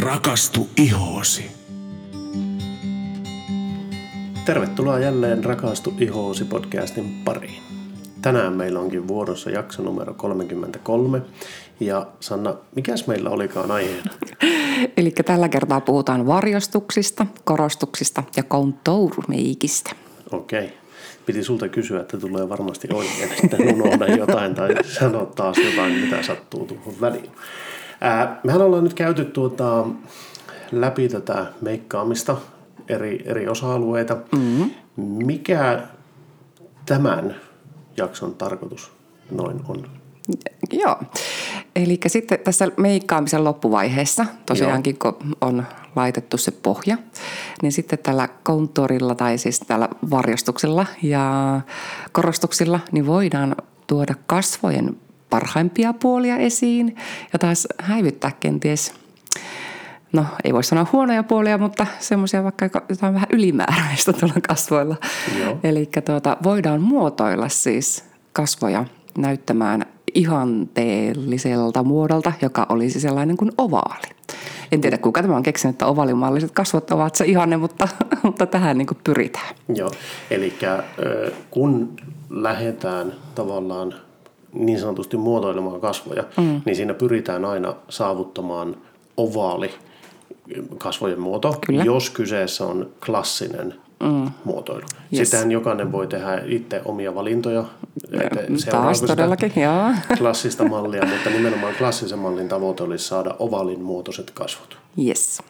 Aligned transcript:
Rakastu 0.00 0.68
ihoosi. 0.76 1.50
Tervetuloa 4.44 4.98
jälleen 4.98 5.44
Rakastu 5.44 5.94
ihoosi 6.00 6.44
podcastin 6.44 7.14
pariin. 7.24 7.62
Tänään 8.22 8.52
meillä 8.52 8.80
onkin 8.80 9.08
vuorossa 9.08 9.50
jakso 9.50 9.82
numero 9.82 10.14
33. 10.14 11.22
Ja 11.80 12.06
Sanna, 12.20 12.54
mikäs 12.74 13.06
meillä 13.06 13.30
olikaan 13.30 13.70
aiheena? 13.70 14.10
Eli 14.96 15.10
tällä 15.10 15.48
kertaa 15.48 15.80
puhutaan 15.80 16.26
varjostuksista, 16.26 17.26
korostuksista 17.44 18.22
ja 18.36 18.42
kontourmeikistä. 18.42 19.90
Okei. 20.32 20.72
Piti 21.26 21.44
sulta 21.44 21.68
kysyä, 21.68 22.00
että 22.00 22.18
tulee 22.18 22.48
varmasti 22.48 22.88
oikein, 22.92 23.30
että 23.44 23.56
unohda 23.56 24.06
jotain 24.06 24.54
tai 24.54 24.74
sano 24.84 25.26
taas 25.26 25.56
jotain, 25.58 25.92
mitä 25.92 26.22
sattuu 26.22 26.66
tuohon 26.66 26.94
väliin. 27.00 27.30
Ää, 28.00 28.40
mehän 28.44 28.62
ollaan 28.62 28.84
nyt 28.84 28.94
käyty 28.94 29.24
tuota, 29.24 29.86
läpi 30.72 31.08
tätä 31.08 31.46
meikkaamista, 31.60 32.36
eri, 32.88 33.22
eri 33.24 33.48
osa-alueita. 33.48 34.16
Mm-hmm. 34.32 34.70
Mikä 34.96 35.82
tämän 36.86 37.36
jakson 37.96 38.34
tarkoitus 38.34 38.92
noin 39.30 39.60
on? 39.68 39.86
Joo. 40.72 40.96
Eli 41.76 41.98
sitten 42.06 42.38
tässä 42.38 42.68
meikkaamisen 42.76 43.44
loppuvaiheessa, 43.44 44.26
tosiaankin 44.46 44.98
kun 44.98 45.16
on 45.40 45.64
laitettu 45.96 46.36
se 46.36 46.50
pohja, 46.50 46.96
niin 47.62 47.72
sitten 47.72 47.98
tällä 47.98 48.28
konttorilla 48.42 49.14
tai 49.14 49.38
siis 49.38 49.60
tällä 49.60 49.88
varjostuksella 50.10 50.86
ja 51.02 51.60
korostuksilla, 52.12 52.80
niin 52.92 53.06
voidaan 53.06 53.56
tuoda 53.86 54.14
kasvojen 54.26 54.96
parhaimpia 55.30 55.92
puolia 55.92 56.36
esiin 56.36 56.96
ja 57.32 57.38
taas 57.38 57.68
häivyttää 57.78 58.32
kenties 58.40 58.94
no 60.12 60.26
ei 60.44 60.52
voi 60.52 60.64
sanoa 60.64 60.86
huonoja 60.92 61.22
puolia, 61.22 61.58
mutta 61.58 61.86
semmoisia 61.98 62.44
vaikka 62.44 62.82
jotain 62.88 63.14
vähän 63.14 63.28
ylimääräistä 63.32 64.12
tuolla 64.12 64.34
kasvoilla. 64.48 64.96
Eli 65.64 65.88
tuota, 66.04 66.36
voidaan 66.42 66.80
muotoilla 66.80 67.48
siis 67.48 68.04
kasvoja 68.32 68.84
näyttämään 69.18 69.86
ihanteelliselta 70.14 71.82
muodolta, 71.82 72.32
joka 72.42 72.66
olisi 72.68 73.00
sellainen 73.00 73.36
kuin 73.36 73.52
ovaali. 73.58 74.16
En 74.72 74.80
tiedä, 74.80 74.98
kuka 74.98 75.22
tämä 75.22 75.36
on 75.36 75.42
keksinyt, 75.42 75.74
että 75.74 75.86
ovaalimalliset 75.86 76.50
kasvot 76.50 76.90
ovat 76.90 77.14
se 77.14 77.24
ihanne, 77.24 77.56
mutta, 77.56 77.88
mutta 78.22 78.46
tähän 78.46 78.78
niin 78.78 78.88
pyritään. 79.04 79.54
Joo, 79.74 79.90
eli 80.30 80.54
kun 81.50 81.96
lähdetään 82.30 83.12
tavallaan 83.34 83.94
niin 84.58 84.80
sanotusti 84.80 85.16
muotoilemaan 85.16 85.80
kasvoja, 85.80 86.24
mm. 86.36 86.60
niin 86.64 86.76
siinä 86.76 86.94
pyritään 86.94 87.44
aina 87.44 87.74
saavuttamaan 87.88 88.76
ovaali 89.16 89.70
kasvojen 90.78 91.20
muoto, 91.20 91.58
Kyllä. 91.66 91.84
jos 91.84 92.10
kyseessä 92.10 92.66
on 92.66 92.90
klassinen 93.06 93.74
mm. 94.00 94.30
muotoilu. 94.44 94.86
Yes. 95.14 95.30
Sitähän 95.30 95.50
jokainen 95.50 95.92
voi 95.92 96.06
tehdä 96.06 96.42
itse 96.46 96.82
omia 96.84 97.14
valintoja. 97.14 97.64
Taas 98.70 99.02
todellakin, 99.02 99.52
joo. 99.56 99.90
Klassista 100.18 100.64
mallia, 100.64 101.06
mutta 101.06 101.30
nimenomaan 101.30 101.74
klassisen 101.78 102.18
mallin 102.18 102.48
tavoite 102.48 102.82
olisi 102.82 103.08
saada 103.08 103.36
ovalin 103.38 103.80
muotoiset 103.80 104.30
kasvot. 104.30 104.78
Yes. 105.06 105.42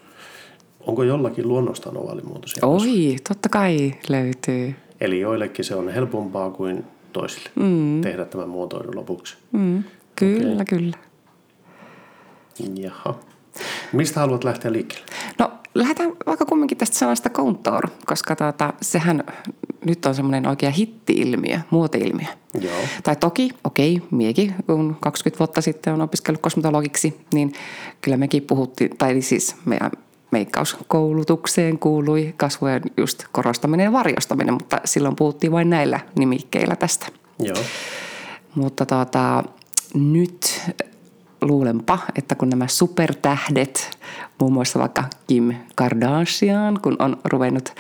Onko 0.87 1.03
jollakin 1.03 1.49
luonnostaan 1.49 1.97
muotoisia 2.25 2.67
Oi, 2.67 2.79
kasvot? 2.79 3.25
totta 3.29 3.49
kai 3.49 3.95
löytyy. 4.09 4.75
Eli 5.01 5.21
joillekin 5.21 5.65
se 5.65 5.75
on 5.75 5.89
helpompaa 5.89 6.51
kuin 6.51 6.85
toisille 7.21 7.51
mm. 7.55 8.01
tehdä 8.01 8.25
tämän 8.25 8.49
muotoilun 8.49 8.97
lopuksi. 8.97 9.37
Mm. 9.53 9.85
Kyllä, 10.17 10.53
okay. 10.53 10.65
kyllä. 10.65 10.97
Jaha. 12.75 13.19
Mistä 13.93 14.21
haluat 14.21 14.45
lähteä 14.45 14.73
liikkeelle? 14.73 15.07
No 15.39 15.53
lähdetään 15.75 16.13
vaikka 16.27 16.45
kumminkin 16.45 16.79
tästä 16.79 16.99
sanasta 16.99 17.31
contour, 17.31 17.89
koska 18.07 18.37
tuota, 18.37 18.73
sehän 18.83 19.25
nyt 19.85 20.07
on 20.07 20.15
semmoinen 20.15 20.47
oikea 20.47 20.71
hitti-ilmiö, 20.71 21.61
muoti-ilmiö. 21.71 22.27
Joo. 22.61 22.81
Tai 23.03 23.17
toki, 23.17 23.51
okei, 23.65 24.03
miekin, 24.11 24.55
kun 24.67 24.97
20 25.01 25.39
vuotta 25.39 25.61
sitten 25.61 25.95
on 25.95 26.01
opiskellut 26.01 26.43
kosmetologiksi, 26.43 27.21
niin 27.35 27.53
kyllä 28.01 28.17
mekin 28.17 28.43
puhuttiin, 28.43 28.97
tai 28.99 29.23
siis 29.23 29.57
meidän 29.65 29.91
meikkauskoulutukseen 30.37 31.79
kuului 31.79 32.35
kasvojen 32.37 32.83
just 32.97 33.25
korostaminen 33.33 33.85
ja 33.85 33.93
varjostaminen, 33.93 34.55
mutta 34.55 34.81
silloin 34.85 35.17
puhuttiin 35.17 35.53
vain 35.53 35.71
näillä 35.71 36.01
nimikkeillä 36.19 36.77
tästä. 36.77 37.07
Joo. 37.39 37.57
Mutta 38.55 38.87
tuota, 38.87 39.45
nyt 39.95 40.73
luulenpa, 41.43 41.99
että 42.19 42.35
kun 42.35 42.49
nämä 42.49 42.69
supertähdet, 42.69 43.99
muun 44.41 44.53
muassa 44.53 44.79
vaikka 44.79 45.05
Kim 45.27 45.55
Kardashian, 45.75 46.79
kun 46.83 46.97
on 46.99 47.17
ruvennut 47.25 47.73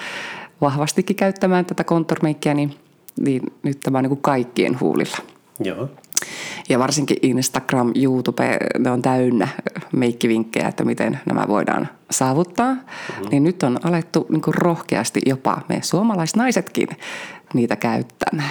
vahvastikin 0.60 1.16
käyttämään 1.16 1.64
tätä 1.64 1.84
kontormeikkiä, 1.84 2.54
niin, 2.54 2.74
niin 3.20 3.42
nyt 3.62 3.80
tämä 3.80 3.98
on 3.98 4.04
niin 4.04 4.10
kuin 4.10 4.22
kaikkien 4.22 4.80
huulilla. 4.80 5.16
Joo. 5.60 5.88
Ja 6.68 6.78
varsinkin 6.78 7.16
Instagram, 7.22 7.92
YouTube, 7.94 8.58
ne 8.78 8.90
on 8.90 9.02
täynnä 9.02 9.48
meikkivinkkejä, 9.92 10.68
että 10.68 10.84
miten 10.84 11.20
nämä 11.26 11.44
voidaan 11.48 11.88
saavuttaa. 12.10 12.74
Mm-hmm. 12.74 13.28
Niin 13.30 13.44
nyt 13.44 13.62
on 13.62 13.78
alettu 13.82 14.26
niin 14.28 14.42
kuin 14.42 14.54
rohkeasti 14.54 15.20
jopa 15.26 15.60
me 15.68 15.78
suomalaisnaisetkin 15.82 16.88
niitä 17.54 17.76
käyttämään. 17.76 18.50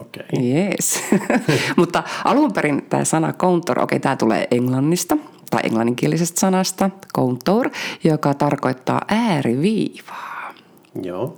Okei. 0.00 0.26
Okay. 0.32 0.44
Yes. 0.44 1.00
Mutta 1.76 2.02
alun 2.24 2.52
perin 2.52 2.82
tämä 2.90 3.04
sana 3.04 3.32
contour, 3.32 3.78
okei 3.78 3.96
okay, 3.96 4.00
tämä 4.00 4.16
tulee 4.16 4.48
englannista 4.50 5.16
tai 5.50 5.60
englanninkielisestä 5.64 6.40
sanasta 6.40 6.90
contour, 7.16 7.70
joka 8.04 8.34
tarkoittaa 8.34 9.00
ääriviivaa. 9.08 10.54
Joo. 11.02 11.36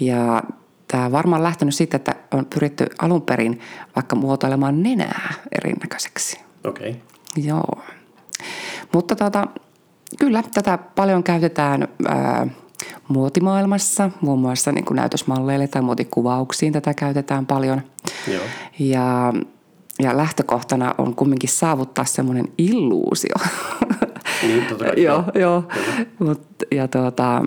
Ja 0.00 0.42
tämä 0.88 1.06
on 1.06 1.12
varmaan 1.12 1.42
lähtenyt 1.42 1.74
siitä, 1.74 1.96
että 1.96 2.14
on 2.34 2.46
pyritty 2.46 2.86
alun 2.98 3.22
perin 3.22 3.60
vaikka 3.96 4.16
muotoilemaan 4.16 4.82
nenää 4.82 5.34
erinäköiseksi. 5.52 6.40
Okei. 6.64 6.90
Okay. 6.90 7.02
Joo. 7.36 7.82
Mutta 8.92 9.16
tota, 9.16 9.46
kyllä 10.18 10.42
tätä 10.54 10.78
paljon 10.78 11.22
käytetään 11.22 11.88
ää, 12.08 12.46
muotimaailmassa, 13.08 14.10
muun 14.20 14.38
muassa 14.38 14.72
niin 14.72 14.84
kuin 14.84 14.96
näytösmalleille 14.96 15.68
tai 15.68 15.82
muotikuvauksiin 15.82 16.72
tätä 16.72 16.94
käytetään 16.94 17.46
paljon. 17.46 17.82
Joo. 18.32 18.44
Ja, 18.78 19.32
ja 20.02 20.16
lähtökohtana 20.16 20.94
on 20.98 21.14
kumminkin 21.14 21.50
saavuttaa 21.50 22.04
semmoinen 22.04 22.48
illuusio. 22.58 23.34
Niin, 24.42 24.64
totta 24.64 24.84
kai. 24.84 25.02
joo, 25.02 25.24
joo. 25.34 25.64
Mut, 26.18 26.42
ja, 26.72 26.88
tuota, 26.88 27.42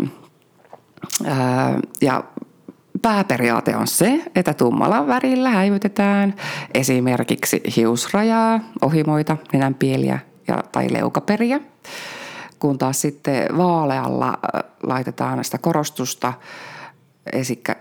ää, 1.25 1.79
ja 2.01 2.23
pääperiaate 3.01 3.75
on 3.75 3.87
se, 3.87 4.23
että 4.35 4.53
tummalla 4.53 5.07
värillä 5.07 5.49
häivytetään 5.49 6.33
esimerkiksi 6.73 7.61
hiusrajaa, 7.75 8.59
ohimoita, 8.81 9.37
nenänpieliä 9.53 10.19
ja, 10.47 10.63
tai 10.71 10.93
leukaperiä 10.93 11.59
kun 12.59 12.77
taas 12.77 13.01
sitten 13.01 13.57
vaalealla 13.57 14.39
laitetaan 14.83 15.43
sitä 15.43 15.57
korostusta, 15.57 16.33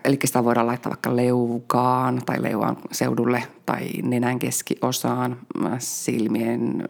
eli 0.05 0.19
sitä 0.25 0.45
voidaan 0.45 0.67
laittaa 0.67 0.91
vaikka 0.91 1.17
leukaan 1.17 2.23
tai 2.27 2.43
leuan 2.43 2.77
seudulle 2.93 3.43
tai 3.67 3.89
nenän 4.03 4.39
keskiosaan, 4.39 5.37
silmien 5.79 6.85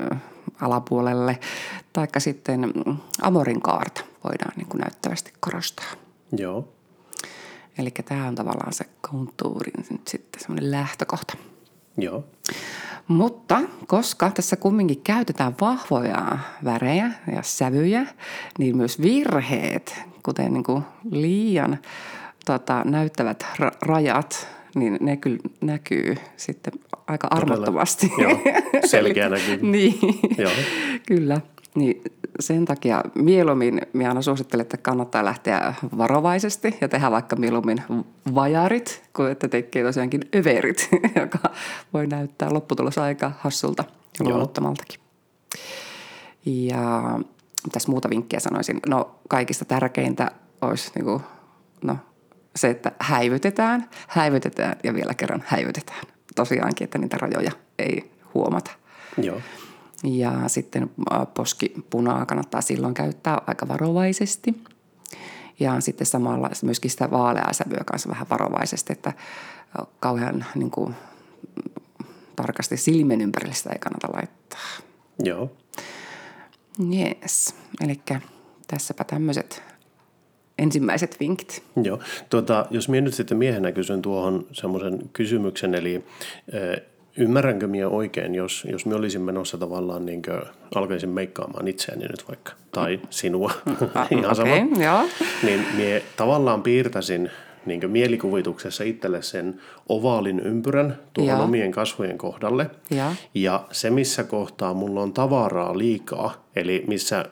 alapuolelle, 0.60 1.38
tai 1.92 2.06
sitten 2.18 2.72
mm, 2.86 2.96
amorin 3.22 3.60
kaarta 3.60 4.00
voidaan 4.24 4.52
niin 4.56 4.68
kuin 4.68 4.80
näyttävästi 4.80 5.32
korostaa. 5.40 5.86
Joo. 6.38 6.68
Eli 7.78 7.90
tämä 7.90 8.28
on 8.28 8.34
tavallaan 8.34 8.72
se 8.72 8.84
kontuurin 9.10 9.84
nyt 9.90 10.08
sitten 10.08 10.42
semmoinen 10.42 10.70
lähtökohta. 10.70 11.34
Joo. 11.96 12.24
Mutta 13.08 13.60
koska 13.86 14.30
tässä 14.30 14.56
kumminkin 14.56 15.00
käytetään 15.04 15.54
vahvoja 15.60 16.38
värejä 16.64 17.10
ja 17.34 17.42
sävyjä, 17.42 18.06
niin 18.58 18.76
myös 18.76 19.02
virheet, 19.02 20.02
kuten 20.22 20.52
niin 20.52 20.64
kuin 20.64 20.82
liian 21.10 21.78
tota, 22.46 22.82
näyttävät 22.84 23.46
ra- 23.60 23.76
rajat, 23.82 24.48
niin 24.74 24.98
ne 25.00 25.16
kyllä 25.16 25.38
näkyy 25.60 26.16
sitten 26.36 26.72
aika 27.06 27.28
armottomasti. 27.30 28.12
Joo, 28.18 28.38
selkeä 28.86 29.28
näkyy. 29.28 29.58
niin, 29.62 29.98
Joo. 30.38 30.52
kyllä. 31.06 31.40
Niin 31.74 32.02
sen 32.40 32.64
takia 32.64 33.02
mieluummin 33.14 33.80
minä 33.92 34.08
aina 34.08 34.22
suosittelen, 34.22 34.62
että 34.62 34.76
kannattaa 34.76 35.24
lähteä 35.24 35.74
varovaisesti 35.98 36.76
ja 36.80 36.88
tehdä 36.88 37.10
vaikka 37.10 37.36
mieluummin 37.36 37.82
vajarit, 38.34 39.02
kuin 39.16 39.30
että 39.30 39.48
tekee 39.48 39.84
tosiaankin 39.84 40.20
överit, 40.36 40.88
joka 41.20 41.38
voi 41.92 42.06
näyttää 42.06 42.54
lopputulos 42.54 42.98
aika 42.98 43.32
hassulta 43.38 43.84
ja 44.18 44.24
luonnottomaltakin. 44.24 45.00
Ja 46.46 47.18
tässä 47.72 47.90
muuta 47.90 48.10
vinkkiä 48.10 48.40
sanoisin? 48.40 48.80
No 48.86 49.14
kaikista 49.28 49.64
tärkeintä 49.64 50.30
olisi 50.60 50.90
niin 50.94 51.04
kuin, 51.04 51.22
no, 51.82 51.96
se, 52.56 52.70
että 52.70 52.92
häivytetään, 53.00 53.88
häivytetään 54.08 54.76
ja 54.84 54.94
vielä 54.94 55.14
kerran 55.14 55.44
häivytetään. 55.46 56.02
Tosiaankin, 56.34 56.84
että 56.84 56.98
niitä 56.98 57.16
rajoja 57.16 57.50
ei 57.78 58.10
huomata. 58.34 58.70
Joo. 59.16 59.40
Ja 60.04 60.32
sitten 60.46 60.90
poskipunaa 61.34 62.26
kannattaa 62.26 62.60
silloin 62.60 62.94
käyttää 62.94 63.42
aika 63.46 63.68
varovaisesti. 63.68 64.62
Ja 65.60 65.80
sitten 65.80 66.06
samalla 66.06 66.50
myöskin 66.62 66.90
sitä 66.90 67.10
vaaleaa 67.10 67.52
sävyä 67.52 67.82
kanssa 67.86 68.08
vähän 68.08 68.26
varovaisesti, 68.30 68.92
että 68.92 69.12
kauhean 70.00 70.44
niin 70.54 70.70
kuin, 70.70 70.94
tarkasti 72.36 72.76
silmien 72.76 73.20
ympärille 73.20 73.54
sitä 73.54 73.70
ei 73.70 73.78
kannata 73.78 74.08
laittaa. 74.12 74.60
Joo. 75.24 75.50
Yes. 76.94 77.54
Eli 77.84 78.00
tässäpä 78.66 79.04
tämmöiset 79.04 79.62
ensimmäiset 80.58 81.16
vinkit. 81.20 81.62
Joo. 81.82 81.98
Tuota, 82.30 82.66
jos 82.70 82.88
minä 82.88 83.00
nyt 83.00 83.14
sitten 83.14 83.38
miehenä 83.38 83.72
kysyn 83.72 84.02
tuohon 84.02 84.46
semmoisen 84.52 85.10
kysymyksen, 85.12 85.74
eli 85.74 86.04
ymmärränkö 87.18 87.66
minä 87.66 87.88
oikein, 87.88 88.34
jos, 88.34 88.66
jos 88.70 88.86
minä 88.86 88.96
olisin 88.96 89.20
menossa 89.20 89.58
tavallaan 89.58 90.06
niin 90.06 90.22
kuin, 90.22 90.40
alkaisin 90.74 91.10
meikkaamaan 91.10 91.68
itseäni 91.68 92.06
nyt 92.06 92.28
vaikka, 92.28 92.52
tai 92.72 93.00
sinua, 93.10 93.52
ihan 94.18 94.36
sama, 94.36 94.52
Okei, 94.52 94.84
joo. 94.84 95.02
niin 95.42 95.66
minä 95.76 96.00
tavallaan 96.16 96.62
piirtäisin 96.62 97.30
niin 97.66 97.90
mielikuvituksessa 97.90 98.84
itselle 98.84 99.22
sen 99.22 99.60
ovaalin 99.88 100.40
ympyrän 100.40 100.98
tuohon 101.14 101.36
Joo. 101.36 101.44
omien 101.44 101.72
kasvojen 101.72 102.18
kohdalle. 102.18 102.70
Joo. 102.90 103.10
Ja 103.34 103.64
se, 103.72 103.90
missä 103.90 104.24
kohtaa 104.24 104.74
mulla 104.74 105.02
on 105.02 105.12
tavaraa 105.12 105.78
liikaa, 105.78 106.44
eli 106.56 106.84
missä 106.86 107.24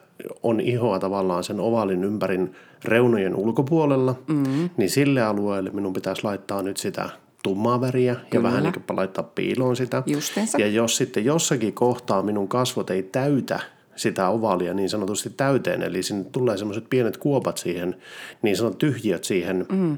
on 0.43 0.59
ihoa 0.59 0.99
tavallaan 0.99 1.43
sen 1.43 1.59
ovaalin 1.59 2.03
ympärin 2.03 2.55
reunojen 2.85 3.35
ulkopuolella, 3.35 4.15
mm. 4.27 4.69
niin 4.77 4.89
sille 4.89 5.21
alueelle 5.21 5.69
minun 5.69 5.93
pitäisi 5.93 6.23
laittaa 6.23 6.61
nyt 6.61 6.77
sitä 6.77 7.09
tummaa 7.47 7.81
väriä 7.81 8.11
ja 8.11 8.19
Kyllä. 8.29 8.43
vähän 8.43 8.63
niin 8.63 8.73
kuin 8.73 8.97
laittaa 8.97 9.23
piiloon 9.23 9.75
sitä. 9.75 10.03
Justiinsa. 10.05 10.57
Ja 10.57 10.67
jos 10.67 10.97
sitten 10.97 11.25
jossakin 11.25 11.73
kohtaa 11.73 12.23
minun 12.23 12.47
kasvot 12.47 12.89
ei 12.89 13.03
täytä 13.03 13.59
sitä 13.95 14.29
ovaalia 14.29 14.73
niin 14.73 14.89
sanotusti 14.89 15.29
täyteen, 15.29 15.81
eli 15.81 16.03
sinne 16.03 16.23
tulee 16.23 16.57
semmoiset 16.57 16.89
pienet 16.89 17.17
kuopat 17.17 17.57
siihen, 17.57 17.95
niin 18.41 18.57
sanotut 18.57 18.77
tyhjiöt 18.77 19.23
siihen 19.23 19.65
mm. 19.71 19.97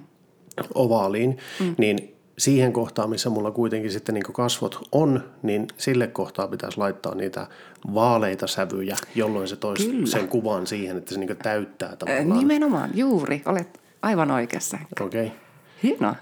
ovaaliin, 0.76 1.38
mm. 1.60 1.76
niin 1.78 2.16
siihen 2.38 2.74
kohtaan, 2.74 3.10
missä 3.10 3.30
mulla 3.30 3.52
kuitenkin 3.52 3.92
sitten 3.92 4.16
niin 4.16 4.24
kasvot 4.24 4.88
on, 4.92 5.24
niin 5.44 5.68
sille 5.78 6.08
kohtaa 6.08 6.48
pitäisi 6.48 6.78
laittaa 6.78 7.16
niitä 7.16 7.48
vaaleita 7.94 8.48
sävyjä, 8.48 8.98
jolloin 9.16 9.48
se 9.48 9.56
toisi 9.56 9.90
Kyllä. 9.90 10.06
sen 10.06 10.28
kuvan 10.28 10.68
siihen, 10.68 10.98
että 10.98 11.14
se 11.14 11.20
niin 11.20 11.38
täyttää 11.44 11.96
tavallaan. 11.96 12.40
Nimenomaan, 12.40 12.90
juuri. 12.94 13.42
Olet 13.46 13.80
aivan 14.02 14.32
oikeassa. 14.32 14.78
Okei, 15.02 15.26
okay. 15.26 15.38
Hienoa. 15.84 16.16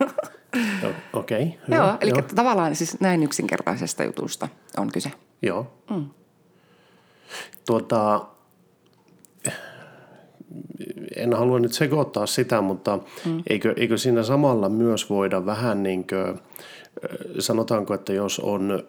okei. 1.12 1.58
Okay. 1.66 1.78
Joo, 1.78 1.96
eli 2.00 2.12
tavallaan 2.34 2.76
siis 2.76 3.00
näin 3.00 3.22
yksinkertaisesta 3.22 4.04
jutusta 4.04 4.48
on 4.76 4.92
kyse. 4.92 5.12
Joo. 5.42 5.72
Mm. 5.90 6.06
Tuota, 7.66 8.26
en 11.16 11.32
halua 11.32 11.58
nyt 11.58 11.72
sekoittaa 11.72 12.26
sitä, 12.26 12.60
mutta 12.60 12.98
mm. 13.24 13.42
eikö, 13.50 13.74
eikö 13.76 13.98
siinä 13.98 14.22
samalla 14.22 14.68
myös 14.68 15.10
voida 15.10 15.46
vähän 15.46 15.82
niin 15.82 16.06
kuin, 16.06 16.40
sanotaanko, 17.38 17.94
että 17.94 18.12
jos 18.12 18.40
on, 18.40 18.82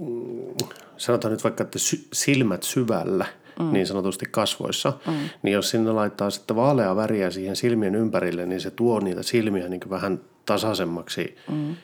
mm, 0.00 0.66
sanotaan 0.96 1.32
nyt 1.32 1.44
vaikka, 1.44 1.62
että 1.62 1.78
sy- 1.78 2.08
silmät 2.12 2.62
syvällä, 2.62 3.26
mm. 3.58 3.72
niin 3.72 3.86
sanotusti 3.86 4.26
kasvoissa, 4.30 4.92
mm. 5.06 5.12
niin 5.42 5.52
jos 5.52 5.70
sinne 5.70 5.92
laittaa 5.92 6.30
sitten 6.30 6.56
vaaleaa 6.56 6.96
väriä 6.96 7.30
siihen 7.30 7.56
silmien 7.56 7.94
ympärille, 7.94 8.46
niin 8.46 8.60
se 8.60 8.70
tuo 8.70 9.00
niitä 9.00 9.22
silmiä 9.22 9.68
niin 9.68 9.80
kuin 9.80 9.90
vähän 9.90 10.20
tasaisemmaksi. 10.48 11.36
Mm. 11.50 11.76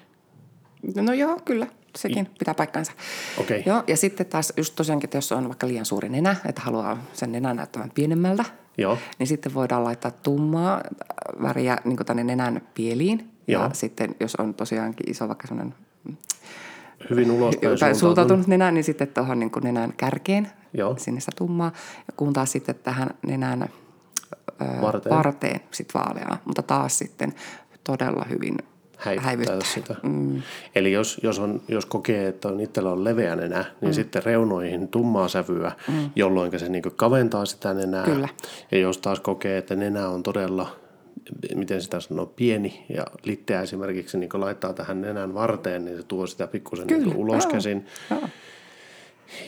No 0.96 1.12
joo, 1.12 1.40
kyllä. 1.44 1.66
Sekin 1.96 2.26
pitää 2.38 2.54
paikkansa. 2.54 2.92
Okei. 3.38 3.62
Joo, 3.66 3.82
ja 3.86 3.96
sitten 3.96 4.26
taas 4.26 4.52
just 4.56 4.76
tosiaankin, 4.76 5.06
että 5.06 5.16
jos 5.16 5.32
on 5.32 5.48
vaikka 5.48 5.68
liian 5.68 5.84
suuri 5.84 6.08
nenä, 6.08 6.36
että 6.48 6.60
haluaa 6.62 7.02
sen 7.12 7.32
nenän 7.32 7.56
näyttävän 7.56 7.90
pienemmältä, 7.94 8.44
Joo. 8.78 8.98
niin 9.18 9.26
sitten 9.26 9.54
voidaan 9.54 9.84
laittaa 9.84 10.10
tummaa 10.10 10.80
väriä 11.42 11.78
niin 11.84 11.96
tänne 11.96 12.24
nenän 12.24 12.62
pieliin. 12.74 13.30
Joo. 13.48 13.62
Ja 13.62 13.70
sitten 13.72 14.14
jos 14.20 14.36
on 14.36 14.54
tosiaankin 14.54 15.10
iso 15.10 15.28
vaikka 15.28 15.46
sellainen 15.46 15.74
Hyvin 17.10 17.30
ulospäin 17.30 17.78
tai 17.78 17.94
suuntautunut. 17.94 18.46
nenä, 18.46 18.70
niin 18.70 18.84
sitten 18.84 19.08
tuohon 19.08 19.38
niin 19.40 19.50
nenän 19.62 19.92
kärkeen 19.96 20.50
Joo. 20.72 20.96
sinne 20.98 21.20
sitä 21.20 21.32
tummaa. 21.36 21.72
Ja 21.96 22.12
kun 22.16 22.32
taas 22.32 22.52
sitten 22.52 22.74
tähän 22.74 23.10
nenän 23.26 23.62
ö, 23.62 24.64
Varteen. 24.82 25.16
varteen 25.16 25.60
sit 25.70 25.94
vaaleaa. 25.94 26.38
Mutta 26.44 26.62
taas 26.62 26.98
sitten 26.98 27.34
todella 27.84 28.26
hyvin 28.30 28.56
häivyttää 29.04 29.26
häivyttää. 29.26 29.60
sitä. 29.74 29.94
Mm. 30.02 30.42
Eli 30.74 30.92
jos, 30.92 31.20
jos, 31.22 31.38
on, 31.38 31.62
jos 31.68 31.86
kokee, 31.86 32.28
että 32.28 32.48
on 32.48 32.60
itsellä 32.60 32.90
on 32.90 33.04
leveä 33.04 33.36
nenä, 33.36 33.64
niin 33.80 33.90
mm. 33.90 33.94
sitten 33.94 34.22
reunoihin 34.24 34.88
tummaa 34.88 35.28
sävyä, 35.28 35.72
mm. 35.88 36.10
jolloin 36.16 36.58
se 36.58 36.68
niin 36.68 36.82
kaventaa 36.96 37.46
sitä 37.46 37.74
nenää. 37.74 38.04
Kyllä. 38.04 38.28
Ja 38.72 38.78
jos 38.78 38.98
taas 38.98 39.20
kokee, 39.20 39.58
että 39.58 39.76
nenä 39.76 40.08
on 40.08 40.22
todella, 40.22 40.76
miten 41.54 41.82
sitä 41.82 42.00
sanoo, 42.00 42.26
pieni 42.26 42.84
ja 42.88 43.04
litteä 43.24 43.62
esimerkiksi, 43.62 44.18
niin 44.18 44.30
laittaa 44.34 44.72
tähän 44.72 45.00
nenän 45.00 45.34
varteen, 45.34 45.84
niin 45.84 45.96
se 45.96 46.02
tuo 46.02 46.26
sitä 46.26 46.46
pikkusen 46.46 46.86
niin 46.86 47.16
ulos 47.16 47.46
käsin. 47.46 47.86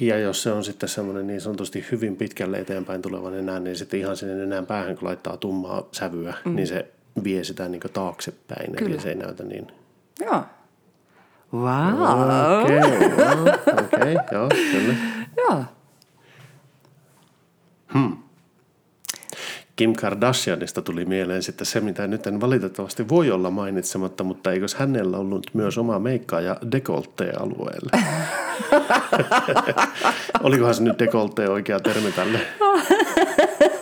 Ja 0.01 0.19
jos 0.19 0.43
se 0.43 0.53
on 0.53 0.65
sitten 0.65 0.89
semmoinen 0.89 1.27
niin 1.27 1.41
sanotusti 1.41 1.85
hyvin 1.93 2.17
pitkälle 2.17 2.59
eteenpäin 2.59 3.03
tuleva 3.03 3.31
nenä, 3.31 3.61
niin 3.61 3.77
sitten 3.77 4.01
ihan 4.01 4.17
sinne 4.17 4.35
nenän 4.35 4.67
päähän, 4.67 4.99
kun 4.99 5.09
laittaa 5.09 5.37
tummaa 5.37 5.89
sävyä, 5.93 6.35
mm. 6.45 6.55
niin 6.55 6.67
se 6.67 6.87
vie 7.25 7.45
sitä 7.45 7.69
niin 7.69 7.81
taaksepäin. 7.93 8.77
Kyllä. 8.77 8.95
Eli 8.95 9.03
se 9.03 9.09
ei 9.09 9.15
näytä 9.15 9.45
niin 9.45 9.67
Joo. 10.21 10.43
Wow. 11.53 12.03
Okei, 12.63 12.77
joo, 13.19 13.43
okei, 13.85 14.15
joo, 14.33 14.49
kyllä. 14.73 14.95
Joo. 15.37 15.65
Kim 19.77 19.93
Kardashianista 19.93 20.83
tuli 20.83 21.05
mieleen 21.05 21.43
sitten 21.43 21.67
se, 21.67 21.81
mitä 21.81 22.07
nyt 22.07 22.27
en 22.27 22.41
valitettavasti 22.41 23.09
voi 23.09 23.31
olla 23.31 23.51
mainitsematta, 23.51 24.25
mutta 24.25 24.53
eikös 24.53 24.75
hänellä 24.75 25.19
ollut 25.19 25.47
myös 25.55 25.79
oma 25.79 25.99
meikkaaja 25.99 26.57
dekoltee-alueelle? 26.73 27.91
Olikohan 30.43 30.75
se 30.75 30.83
nyt 30.83 30.99
dekoltee 30.99 31.49
oikea 31.49 31.81
termi 31.81 32.13
tälle? 32.13 32.41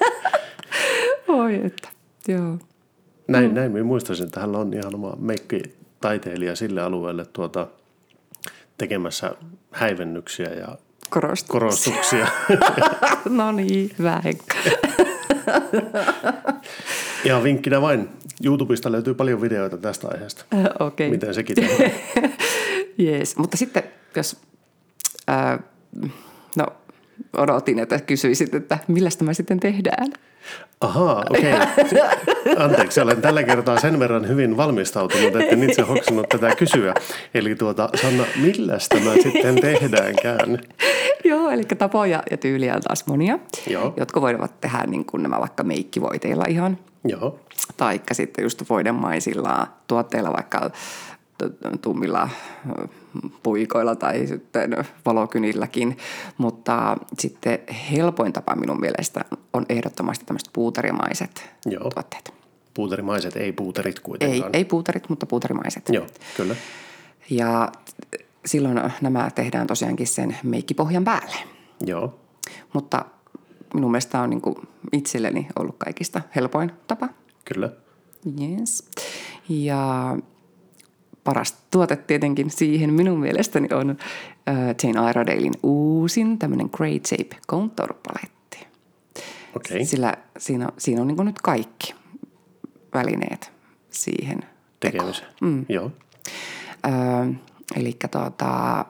Oi, 1.29 1.61
että. 1.65 1.89
Joo. 2.29 2.59
Näin, 3.29 3.49
mm. 3.49 3.55
näin 3.55 3.73
minä 3.73 3.85
muistaisin, 3.85 4.27
että 4.27 4.41
hänellä 4.41 4.59
on 4.59 4.75
ihan 4.75 4.95
oma 4.95 5.17
meikkitaiteilija 5.19 6.57
sille 6.57 6.83
alueelle 6.83 7.25
tuota, 7.33 7.67
tekemässä 8.79 9.35
häivennyksiä 9.71 10.49
ja 10.49 10.79
Korostus. 11.11 11.51
korostuksia. 11.51 12.27
no 13.29 13.53
niin, 13.53 13.91
hyvä 13.99 14.21
Henkka. 14.25 14.55
ja 17.25 17.43
vinkkinä 17.43 17.81
vain, 17.81 18.09
YouTubesta 18.45 18.93
löytyy 18.93 19.15
paljon 19.15 19.41
videoita 19.41 19.77
tästä 19.77 20.09
aiheesta. 20.09 20.45
Okei. 20.81 21.11
Miten 21.11 21.35
sekin 21.35 21.57
tehdään. 21.57 21.91
Jees, 22.99 23.37
mutta 23.37 23.57
sitten 23.57 23.83
jos, 24.17 24.37
ää, 25.27 25.59
no 26.57 26.67
odotin, 27.37 27.79
että 27.79 28.01
kysyisit, 28.01 28.55
että 28.55 28.79
millä 28.89 29.11
tämä 29.19 29.35
sitten 29.35 29.61
tehdään. 29.61 30.13
Ahaa, 30.81 31.25
okei. 31.31 31.55
Okay. 31.55 31.67
Anteeksi, 32.65 33.01
olen 33.01 33.23
tällä 33.23 33.43
kertaa 33.43 33.81
sen 33.81 33.99
verran 33.99 34.29
hyvin 34.29 34.57
valmistautunut, 34.57 35.37
että 35.37 35.55
en 35.55 35.71
itse 35.71 35.83
hoksannut 35.83 36.29
tätä 36.29 36.57
kysyä. 36.57 36.95
Eli 37.35 37.55
tuota, 37.55 37.89
Sanna, 38.03 38.25
millä 38.43 38.79
tämä 38.89 39.15
sitten 39.23 39.61
tehdäänkään? 39.61 40.59
Joo, 41.25 41.51
eli 41.51 41.63
tapoja 41.65 42.23
ja 42.31 42.37
tyyliä 42.37 42.75
on 42.75 42.81
taas 42.81 43.07
monia, 43.07 43.39
Joo. 43.67 43.95
jotka 43.97 44.21
voivat 44.21 44.61
tehdä 44.61 44.85
niin 44.87 45.05
kuin 45.05 45.23
nämä 45.23 45.41
vaikka 45.41 45.65
meikkivoiteilla 45.65 46.45
ihan, 46.49 46.79
Joo, 47.05 47.41
taikka 47.77 48.15
sitten 48.15 48.43
just 48.43 48.63
voidemaisilla 48.71 49.67
tuotteilla, 49.87 50.33
vaikka 50.33 50.71
tummilla 51.83 52.29
puikoilla 53.43 53.97
tai 53.97 54.27
sitten 54.27 54.77
valokynilläkin. 55.07 55.99
Mutta 56.39 56.97
sitten 57.19 57.59
helpoin 57.91 58.33
tapa 58.33 58.55
minun 58.57 58.81
mielestä 58.81 59.25
on 59.53 59.67
ehdottomasti 59.69 60.25
tämmöiset 60.25 60.51
puuterimaiset 60.53 61.51
Joo. 61.67 61.91
tuotteet. 61.91 62.35
puuterimaiset, 62.75 63.37
ei 63.37 63.53
puuterit 63.53 63.97
Ei, 63.99 64.03
kuitenkaan. 64.03 64.51
ei 64.53 64.65
puuterit, 64.65 65.09
mutta 65.09 65.27
puuterimaiset. 65.27 65.89
Joo, 65.89 66.07
kyllä. 66.37 66.55
Ja 67.31 67.73
silloin 68.47 68.81
nämä 69.01 69.31
tehdään 69.35 69.67
tosiaankin 69.67 70.07
sen 70.07 70.37
meikkipohjan 70.43 71.05
päälle. 71.05 71.37
Joo, 71.87 72.19
Mutta 72.73 73.05
minun 73.75 73.91
mielestä 73.91 74.13
tämä 74.13 74.25
on 74.25 74.31
niin 74.31 74.41
kuin 74.41 74.55
itselleni 74.93 75.47
ollut 75.59 75.77
kaikista 75.79 76.21
helpoin 76.37 76.73
tapa. 76.87 77.09
kyllä. 77.45 77.71
Yes. 78.41 78.85
Ja 79.49 80.17
paras 81.25 81.57
tuote 81.71 81.97
tietenkin 81.97 82.51
siihen 82.51 82.93
minun 82.93 83.21
mielestäni 83.21 83.69
on 83.73 83.91
äh, 83.91 84.57
Jane 84.57 85.11
Iredalein 85.11 85.53
uusin 85.63 86.39
tämmöinen 86.39 86.69
Great 86.73 87.07
Shape 87.07 87.37
Contour 87.49 87.95
Paletti. 87.95 88.67
Okei, 89.57 89.85
Sillä 89.85 90.15
siinä, 90.39 90.69
siinä 90.79 91.01
on 91.01 91.07
niin 91.07 91.25
nyt 91.25 91.41
kaikki 91.43 91.95
välineet 92.95 93.53
siihen 93.91 94.41
tekemiseen. 94.81 95.29
Mm. 95.41 95.67
Joo, 95.69 95.91
Öö, 96.87 97.33
eli 97.77 97.97
tuota, 98.11 98.85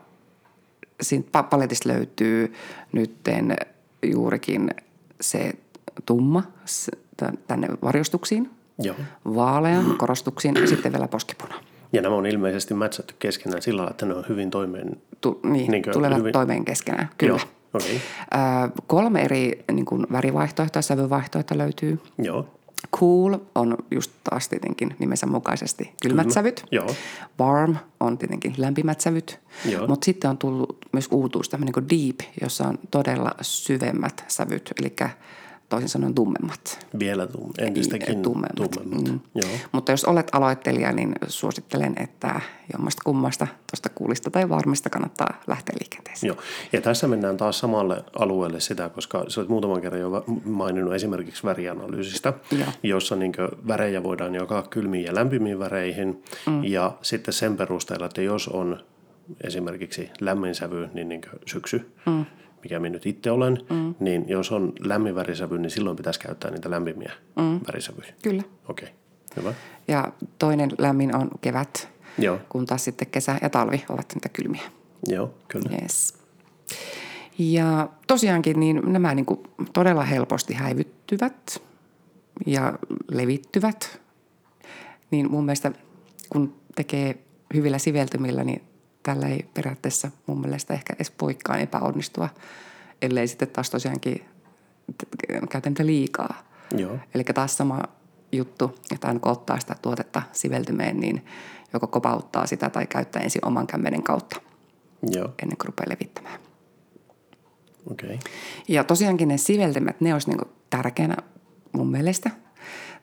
siinä 1.02 1.24
pa- 1.38 1.48
paletista 1.50 1.88
löytyy 1.88 2.52
nytten 2.92 3.56
juurikin 4.02 4.70
se 5.20 5.52
tumma 6.06 6.42
tänne 7.46 7.68
varjostuksiin, 7.82 8.50
Joo. 8.78 8.96
vaalea 9.24 9.82
korostuksiin 9.98 10.54
ja 10.54 10.66
sitten 10.66 10.92
vielä 10.92 11.08
poskipuna. 11.08 11.54
Ja 11.94 12.02
nämä 12.02 12.14
on 12.14 12.26
ilmeisesti 12.26 12.74
mätsätty 12.74 13.14
keskenään 13.18 13.62
sillä 13.62 13.76
lailla, 13.80 13.90
että 13.90 14.06
ne 14.06 14.14
on 14.14 14.24
hyvin 14.28 14.50
toimeen... 14.50 14.96
Tu- 15.20 15.40
niin, 15.42 15.70
Niinkö 15.70 15.92
tulevat 15.92 16.18
hyvin- 16.18 16.32
toimeen 16.32 16.64
keskenään, 16.64 17.08
kyllä. 17.18 17.32
Joo, 17.32 17.48
okei. 17.74 18.00
Ö, 18.34 18.38
kolme 18.86 19.22
eri 19.22 19.64
niin 19.72 19.84
kuin 19.86 20.06
värivaihtoehtoa, 20.12 20.82
sävyvaihtoehtoa 20.82 21.58
löytyy. 21.58 22.00
Joo, 22.18 22.48
Cool 22.96 23.36
on 23.54 23.76
just 23.90 24.10
taas 24.30 24.48
tietenkin 24.48 24.96
nimensä 24.98 25.26
mukaisesti 25.26 25.84
kylmät 26.02 26.22
Kylmä. 26.24 26.34
sävyt. 26.34 26.64
Joo. 26.70 26.86
Warm 27.40 27.76
on 28.00 28.18
tietenkin 28.18 28.54
lämpimät 28.56 29.00
sävyt. 29.00 29.40
Mutta 29.88 30.04
sitten 30.04 30.30
on 30.30 30.38
tullut 30.38 30.76
myös 30.92 31.08
uutuus 31.10 31.48
tämmöinen 31.48 31.72
kuin 31.72 31.88
deep, 31.88 32.20
jossa 32.42 32.68
on 32.68 32.78
todella 32.90 33.30
syvemmät 33.40 34.24
sävyt, 34.28 34.72
eli 34.80 34.96
toisin 35.68 35.88
sanoen 35.88 36.14
tummemmat. 36.14 36.86
vielä 36.98 37.26
tum- 37.26 37.52
entistäkin 37.58 38.22
tummemmat. 38.22 38.72
tummemmat. 38.74 39.12
Mm. 39.12 39.20
Joo. 39.34 39.50
Mutta 39.72 39.92
jos 39.92 40.04
olet 40.04 40.28
aloittelija, 40.32 40.92
niin 40.92 41.14
suosittelen, 41.28 41.94
että 42.02 42.40
jommasta 42.72 43.02
kummasta 43.04 43.46
tuosta 43.70 43.88
kuulista 43.88 44.30
tai 44.30 44.48
varmista 44.48 44.90
kannattaa 44.90 45.42
lähteä 45.46 45.76
liikenteeseen. 45.80 46.28
Joo, 46.28 46.36
ja 46.72 46.80
tässä 46.80 47.08
mennään 47.08 47.36
taas 47.36 47.58
samalle 47.58 48.04
alueelle 48.18 48.60
sitä, 48.60 48.88
koska 48.88 49.24
sä 49.28 49.40
olet 49.40 49.48
muutaman 49.48 49.80
kerran 49.80 50.00
jo 50.00 50.24
maininnut 50.44 50.94
esimerkiksi 50.94 51.44
värianalyysistä, 51.44 52.32
Joo. 52.50 52.68
jossa 52.82 53.16
niin 53.16 53.32
värejä 53.68 54.02
voidaan 54.02 54.34
jakaa 54.34 54.62
kylmiin 54.62 55.04
ja 55.04 55.14
lämpimiin 55.14 55.58
väreihin, 55.58 56.22
mm. 56.46 56.64
ja 56.64 56.92
sitten 57.02 57.34
sen 57.34 57.56
perusteella, 57.56 58.06
että 58.06 58.22
jos 58.22 58.48
on 58.48 58.84
esimerkiksi 59.44 60.10
lämmin 60.20 60.54
sävy, 60.54 60.88
niin, 60.94 61.08
niin 61.08 61.22
syksy, 61.46 61.92
mm. 62.06 62.24
Mikä 62.64 62.80
minä 62.80 62.92
nyt 62.92 63.06
itse 63.06 63.30
olen, 63.30 63.58
mm. 63.70 63.94
niin 64.00 64.24
jos 64.28 64.52
on 64.52 64.72
lämmin 64.80 65.14
värisävy, 65.14 65.58
niin 65.58 65.70
silloin 65.70 65.96
pitäisi 65.96 66.20
käyttää 66.20 66.50
niitä 66.50 66.70
lämpimiä 66.70 67.12
mm. 67.36 67.60
värisävyjä. 67.66 68.14
Kyllä. 68.22 68.42
Okei, 68.68 68.88
okay. 68.88 68.96
hyvä. 69.36 69.54
Ja 69.88 70.12
toinen 70.38 70.70
lämmin 70.78 71.16
on 71.16 71.30
kevät, 71.40 71.88
Joo, 72.18 72.38
kun 72.48 72.66
taas 72.66 72.84
sitten 72.84 73.08
kesä 73.10 73.38
ja 73.42 73.50
talvi 73.50 73.84
ovat 73.88 74.06
niitä 74.14 74.28
kylmiä. 74.28 74.62
joo, 75.08 75.34
kyllä. 75.48 75.78
Yes. 75.82 76.14
Ja 77.38 77.88
tosiaankin 78.06 78.60
niin 78.60 78.80
nämä 78.84 79.14
niin 79.14 79.26
kuin 79.26 79.40
todella 79.72 80.02
helposti 80.02 80.54
häivyttyvät 80.54 81.62
ja 82.46 82.78
levittyvät. 83.10 84.00
Niin 85.10 85.30
mun 85.30 85.44
mielestä 85.44 85.72
kun 86.30 86.54
tekee 86.74 87.18
hyvillä 87.54 87.78
siveltymillä, 87.78 88.44
niin 88.44 88.62
tällä 89.04 89.28
ei 89.28 89.46
periaatteessa 89.54 90.10
mun 90.26 90.40
mielestä 90.40 90.74
ehkä 90.74 90.92
edes 90.96 91.10
poikkaan 91.10 91.60
epäonnistua, 91.60 92.28
ellei 93.02 93.28
sitten 93.28 93.48
taas 93.48 93.70
tosiaankin 93.70 94.24
käytä 95.50 95.70
niitä 95.70 95.86
liikaa. 95.86 96.42
Eli 97.14 97.24
taas 97.24 97.56
sama 97.56 97.82
juttu, 98.32 98.78
että 98.92 99.08
aina 99.08 99.20
kun 99.20 99.32
ottaa 99.32 99.60
sitä 99.60 99.74
tuotetta 99.82 100.22
siveltymeen, 100.32 101.00
niin 101.00 101.24
joko 101.72 101.86
kopauttaa 101.86 102.46
sitä 102.46 102.70
tai 102.70 102.86
käyttää 102.86 103.22
ensin 103.22 103.44
oman 103.44 103.66
kämmenen 103.66 104.02
kautta 104.02 104.40
joo, 105.10 105.34
ennen 105.42 105.56
kuin 105.56 105.66
rupeaa 105.66 105.88
levittämään. 105.88 106.38
Okay. 107.90 108.18
Ja 108.68 108.84
tosiaankin 108.84 109.28
ne 109.28 109.36
siveltimet, 109.36 110.00
ne 110.00 110.12
olisi 110.12 110.30
niin 110.30 110.40
tärkeänä 110.70 111.16
mun 111.72 111.90
mielestä 111.90 112.30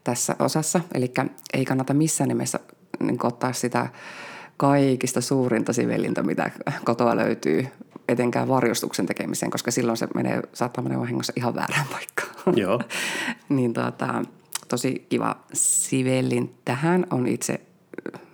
tässä 0.03 0.35
osassa. 0.39 0.81
Eli 0.93 1.13
ei 1.53 1.65
kannata 1.65 1.93
missään 1.93 2.27
nimessä 2.27 2.59
niin 2.99 3.25
ottaa 3.25 3.53
sitä 3.53 3.89
kaikista 4.61 5.21
suurinta 5.21 5.73
sivelintä, 5.73 6.23
mitä 6.23 6.51
kotoa 6.83 7.15
löytyy, 7.15 7.67
etenkään 8.07 8.47
varjostuksen 8.47 9.05
tekemiseen, 9.05 9.51
koska 9.51 9.71
silloin 9.71 9.97
se 9.97 10.07
menee, 10.15 10.41
saattaa 10.53 10.83
mennä 10.83 10.99
vahingossa 10.99 11.33
ihan 11.35 11.55
väärään 11.55 11.85
paikkaan. 11.91 12.57
Joo. 12.57 12.81
niin 13.49 13.73
tota, 13.73 14.21
tosi 14.67 15.05
kiva 15.09 15.35
sivellin 15.53 16.55
tähän 16.65 17.05
on 17.11 17.27
itse 17.27 17.61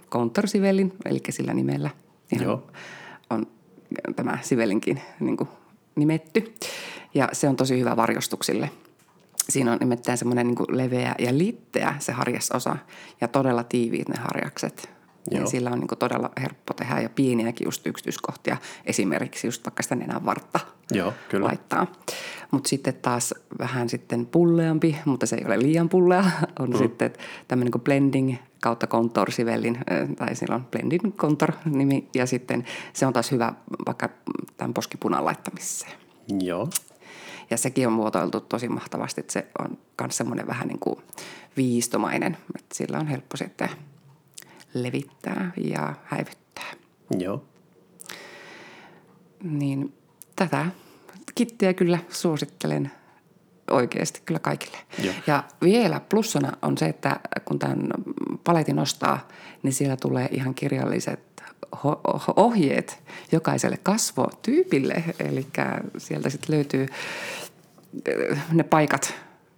konttorsivellin, 0.10 0.93
eli 1.05 1.22
sillä 1.29 1.53
nimellä. 1.53 1.89
Ihan 2.31 2.46
Joo. 2.46 2.67
on 3.29 3.48
tämä 4.15 4.38
sivelinkin 4.41 5.01
niin 5.19 5.38
kuin 5.38 5.50
nimetty. 5.96 6.53
Ja 7.13 7.29
se 7.31 7.50
on 7.50 7.55
tosi 7.55 7.79
hyvä 7.79 7.96
varjostuksille. 7.96 8.69
Siinä 9.50 9.72
on 9.72 9.77
nimittäin 9.79 10.17
semmoinen 10.17 10.48
niin 10.48 10.57
leveä 10.77 11.15
ja 11.19 11.38
litteä 11.38 11.96
se 12.00 12.12
harjasosa 12.12 12.77
ja 13.22 13.27
todella 13.27 13.63
tiiviit 13.63 14.10
ne 14.10 14.15
harjakset. 14.19 14.96
Joo. 15.31 15.39
Niin 15.39 15.51
sillä 15.51 15.69
on 15.69 15.79
niin 15.79 16.00
todella 16.00 16.31
helppo 16.41 16.74
tehdä 16.74 17.01
ja 17.01 17.10
pieniäkin 17.10 17.65
just 17.65 17.88
yksityiskohtia. 17.88 18.57
Esimerkiksi 18.86 19.48
just 19.48 19.65
vaikka 19.65 19.84
sitä 19.84 19.96
nenän 19.96 20.25
vartta 20.25 20.60
Joo, 20.91 21.13
kyllä. 21.29 21.48
laittaa. 21.48 21.88
Mutta 22.51 22.69
sitten 22.69 22.93
taas 22.93 23.34
vähän 23.60 23.89
sitten 23.89 24.25
pulleampi, 24.25 24.98
mutta 25.05 25.25
se 25.25 25.36
ei 25.36 25.46
ole 25.46 25.60
liian 25.60 25.89
pullea, 25.89 26.25
on 26.60 26.69
mm. 26.69 26.77
sitten 26.77 27.13
tämmöinen 27.48 27.72
kuin 27.72 27.81
blending 27.81 28.36
kautta 28.62 28.88
contour 28.88 29.31
sivellin, 29.31 29.77
äh, 29.77 30.10
tai 30.15 30.36
sillä 30.36 30.55
on 30.55 30.65
blending 30.65 31.15
contour 31.15 31.51
nimi, 31.65 32.10
ja 32.15 32.25
sitten 32.25 32.65
se 32.93 33.05
on 33.05 33.13
taas 33.13 33.31
hyvä 33.31 33.53
vaikka 33.86 34.10
tämän 34.57 34.74
poskipunan 34.74 35.25
laittamiseen. 35.25 35.91
Joo, 36.41 36.69
Ja 37.50 37.57
sekin 37.57 37.88
on 37.88 37.93
muotoiltu 37.93 38.39
tosi 38.39 38.69
mahtavasti, 38.69 39.22
että 39.22 39.34
se 39.34 39.48
on 39.60 39.77
myös 40.01 40.17
semmoinen 40.17 40.48
vähän 40.48 40.67
niin 40.67 40.79
kuin 40.79 41.00
viistomainen, 41.57 42.38
että 42.55 42.75
sillä 42.75 43.00
on 43.00 43.07
helppo 43.07 43.38
sitten 43.38 43.69
levittää 44.74 45.51
ja 45.63 45.93
häivyttää. 46.03 46.71
joo, 47.19 47.43
Niin 49.43 49.93
tätä 50.36 50.65
kittiä 51.36 51.74
kyllä 51.74 52.00
suosittelen 52.09 52.91
oikeasti 53.71 54.21
kyllä 54.25 54.39
kaikille. 54.39 54.77
Joo. 55.03 55.13
Ja 55.27 55.43
vielä 55.62 56.00
plussana 56.00 56.57
on 56.62 56.77
se, 56.77 56.86
että 56.86 57.19
kun 57.45 57.59
tämän 57.59 57.88
paletin 58.43 58.79
ostaa, 58.79 59.27
niin 59.63 59.74
siellä 59.74 59.95
tulee 59.95 60.29
ihan 60.31 60.53
kirjalliset 60.53 61.43
ohjeet 62.36 63.03
jokaiselle 63.31 63.77
kasvotyypille. 63.77 65.03
Eli 65.19 65.47
sieltä 65.97 66.29
sitten 66.29 66.55
löytyy 66.55 66.88
eh, 68.05 68.38
ne 68.51 68.63
paikat, 68.63 69.13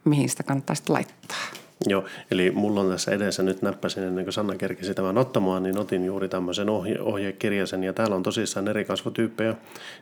mihin 0.06 0.30
sitä 0.30 0.44
kannattaa 0.44 0.76
sitten 0.76 0.94
laittaa. 0.94 1.59
Joo, 1.88 2.04
eli 2.32 2.52
mulla 2.52 2.82
on 2.82 2.90
tässä 2.90 3.12
edessä 3.12 3.44
nyt 3.44 3.62
näppäsin 3.62 4.04
ennen 4.04 4.26
kuin 4.26 4.34
Sanna 4.34 4.56
kerkesi 4.56 4.94
tämän 4.94 5.18
ottamaan, 5.18 5.64
niin 5.64 5.78
otin 5.78 6.06
juuri 6.06 6.30
tämmöisen 6.30 6.70
ohje, 6.70 7.02
ohjekirjasen 7.02 7.84
ja 7.84 7.94
täällä 7.94 8.16
on 8.16 8.24
tosissaan 8.24 8.68
eri 8.68 8.86
kasvotyyppejä. 8.86 9.56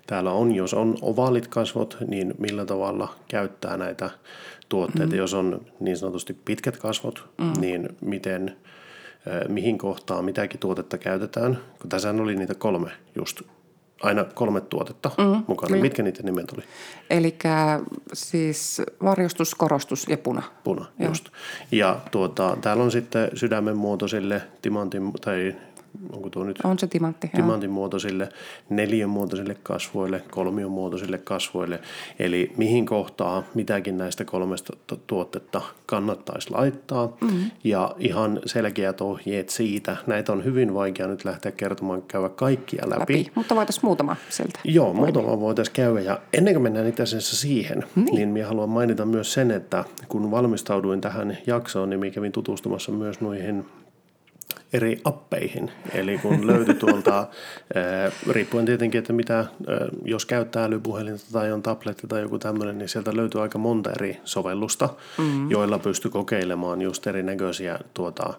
Täällä 0.08 0.32
on, 0.32 0.56
jos 0.56 0.74
on 0.74 0.98
ovaalit 1.02 1.48
kasvot, 1.48 1.98
niin 2.08 2.34
millä 2.38 2.66
tavalla 2.66 3.16
käyttää 3.28 3.78
näitä 3.78 4.10
tuotteita. 4.70 5.14
Mm. 5.14 5.18
Jos 5.18 5.34
on 5.34 5.62
niin 5.80 5.98
sanotusti 5.98 6.34
pitkät 6.46 6.78
kasvot, 6.78 7.26
mm. 7.38 7.54
niin 7.62 7.90
miten, 8.02 8.56
äh, 9.28 9.48
mihin 9.48 9.78
kohtaan 9.78 10.26
mitäkin 10.26 10.60
tuotetta 10.60 10.98
käytetään. 10.98 11.58
Kun 11.82 11.90
tässä 11.90 12.10
oli 12.10 12.36
niitä 12.36 12.56
kolme 12.56 12.92
just, 13.16 13.42
aina 14.02 14.24
kolme 14.24 14.62
tuotetta 14.62 15.12
mm, 15.18 15.44
mukana. 15.48 15.68
kyllä. 15.68 15.82
Mitkä 15.82 16.04
niiden 16.04 16.26
nimet 16.26 16.52
oli? 16.52 16.64
Eli 17.10 17.36
siis 18.14 18.82
varjostus, 19.04 19.56
korostus 19.56 20.08
ja 20.08 20.18
puna. 20.18 20.44
Puna, 20.64 20.86
just. 21.00 21.30
Ja 21.72 22.00
tuota, 22.12 22.58
täällä 22.62 22.84
on 22.84 22.92
sitten 22.92 23.30
sydämen 23.34 23.78
muotoisille, 23.78 24.42
timantin, 24.62 25.14
tai 25.22 25.56
onko 26.12 26.30
tuo 26.30 26.44
nyt 26.44 26.60
On 26.64 26.80
se 26.80 26.88
timantti. 26.88 27.30
joo. 27.34 27.42
timantin 27.42 27.70
muotoisille, 27.70 28.30
neliön 28.70 29.10
muotoisille 29.10 29.58
kasvoille, 29.64 30.24
kolmion 30.32 30.72
muotoisille 30.72 31.18
kasvoille. 31.18 31.80
Eli 32.20 32.52
mihin 32.58 32.86
kohtaa 32.86 33.44
mitäkin 33.54 33.98
näistä 33.98 34.26
kolmesta 34.26 34.74
tu- 34.88 35.00
tuotetta 35.08 35.62
kannattaisi 35.86 36.52
laittaa. 36.52 37.18
Mm-hmm. 37.22 37.52
Ja 37.64 37.96
ihan 38.00 38.40
selkeät 38.46 39.02
ohjeet 39.02 39.50
siitä. 39.50 39.98
Näitä 40.08 40.32
on 40.32 40.44
hyvin 40.44 40.74
vaikea 40.74 41.08
nyt 41.08 41.26
lähteä 41.26 41.52
kertomaan, 41.52 42.02
käydä 42.02 42.30
kaikkia 42.30 42.84
läpi. 42.90 43.00
läpi. 43.00 43.32
Mutta 43.36 43.56
voitaisiin 43.56 43.86
muutama 43.86 44.16
sieltä. 44.30 44.60
Joo, 44.64 44.94
muutama 44.94 45.40
voitaisiin 45.40 45.76
käydä. 45.76 46.00
Ja 46.00 46.20
ennen 46.34 46.54
kuin 46.54 46.64
mennään 46.64 46.88
itse 46.88 47.04
asiassa 47.04 47.36
siihen, 47.36 47.84
niin. 47.96 48.16
niin 48.16 48.30
minä 48.30 48.48
haluan 48.48 48.70
mainita 48.70 49.06
myös 49.06 49.34
sen, 49.34 49.52
että 49.52 49.84
kun 50.10 50.32
valmistauduin 50.32 51.02
tähän 51.02 51.38
jaksoon, 51.48 51.90
niin 51.90 52.00
minä 52.00 52.14
kävin 52.14 52.32
tutustumassa 52.32 52.92
myös 52.92 53.22
noihin 53.22 53.66
eri 54.74 55.02
appeihin. 55.04 55.72
Eli 55.94 56.18
kun 56.18 56.48
löytyi 56.48 56.76
tuolta, 56.76 57.18
ää, 57.76 58.12
riippuen 58.34 58.66
tietenkin, 58.66 59.00
että 59.00 59.14
mitä, 59.14 59.38
ää, 59.38 59.48
jos 60.06 60.26
käyttää 60.26 60.64
älypuhelinta 60.64 61.24
tai 61.32 61.52
on 61.52 61.64
tabletti 61.64 62.08
tai 62.08 62.22
joku 62.22 62.40
tämmöinen, 62.40 62.78
niin 62.78 62.90
sieltä 62.90 63.16
löytyy 63.16 63.42
aika 63.42 63.58
monta 63.58 63.92
eri 63.92 64.18
sovellusta, 64.24 64.90
mm-hmm. 65.18 65.52
joilla 65.52 65.80
pystyy 65.80 66.12
kokeilemaan 66.12 66.82
just 66.82 67.08
erinäköisiä 67.08 67.80
tuota, 67.94 68.34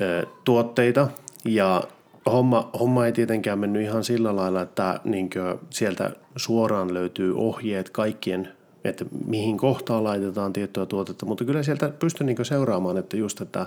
ää, 0.00 0.22
tuotteita. 0.44 1.08
Ja 1.44 1.82
homma, 2.26 2.70
homma 2.80 3.06
ei 3.06 3.12
tietenkään 3.12 3.58
mennyt 3.58 3.82
ihan 3.82 4.04
sillä 4.04 4.36
lailla, 4.36 4.62
että 4.62 5.00
niinkö 5.04 5.58
sieltä 5.70 6.10
suoraan 6.36 6.94
löytyy 6.94 7.36
ohjeet 7.36 7.90
kaikkien 7.90 8.48
että 8.84 9.04
mihin 9.26 9.56
kohtaan 9.56 10.04
laitetaan 10.04 10.52
tiettyä 10.52 10.86
tuotetta, 10.86 11.26
mutta 11.26 11.44
kyllä 11.44 11.62
sieltä 11.62 11.88
pystyi 11.88 12.26
niin 12.26 12.44
seuraamaan, 12.44 12.96
että 12.96 13.16
just, 13.16 13.40
että 13.40 13.66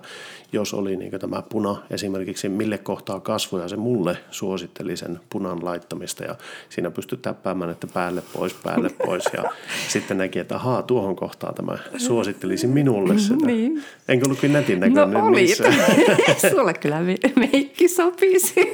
jos 0.51 0.74
oli 0.74 0.98
niin 0.98 1.12
tämä 1.12 1.41
puna 1.50 1.75
esimerkiksi, 1.89 2.50
mille 2.50 2.77
kohtaa 2.77 3.19
kasvoja 3.19 3.67
se 3.67 3.75
mulle 3.75 4.17
suositteli 4.31 4.98
sen 4.98 5.19
punan 5.29 5.65
laittamista 5.65 6.24
ja 6.24 6.36
siinä 6.69 6.91
pystyi 6.91 7.17
täppäämään, 7.22 7.72
että 7.72 7.88
päälle 7.88 8.24
pois, 8.34 8.53
päälle 8.53 8.89
pois 9.05 9.24
ja 9.38 9.43
sitten 9.88 10.17
näki, 10.17 10.39
että 10.39 10.55
ahaa, 10.55 10.84
tuohon 10.84 11.15
kohtaan 11.15 11.55
tämä 11.55 11.77
suosittelisi 11.98 12.67
minulle 12.67 13.17
sitä. 13.17 13.45
Niin. 13.45 13.84
Enkä 14.07 14.25
ollutkin 14.25 14.53
netin 14.53 14.79
näköinen 14.79 15.12
No 15.12 15.25
oli. 15.25 15.48
Sulle 16.51 16.74
kyllä 16.74 17.01
me- 17.01 17.15
meikki 17.36 17.88
sopisi. 17.88 18.74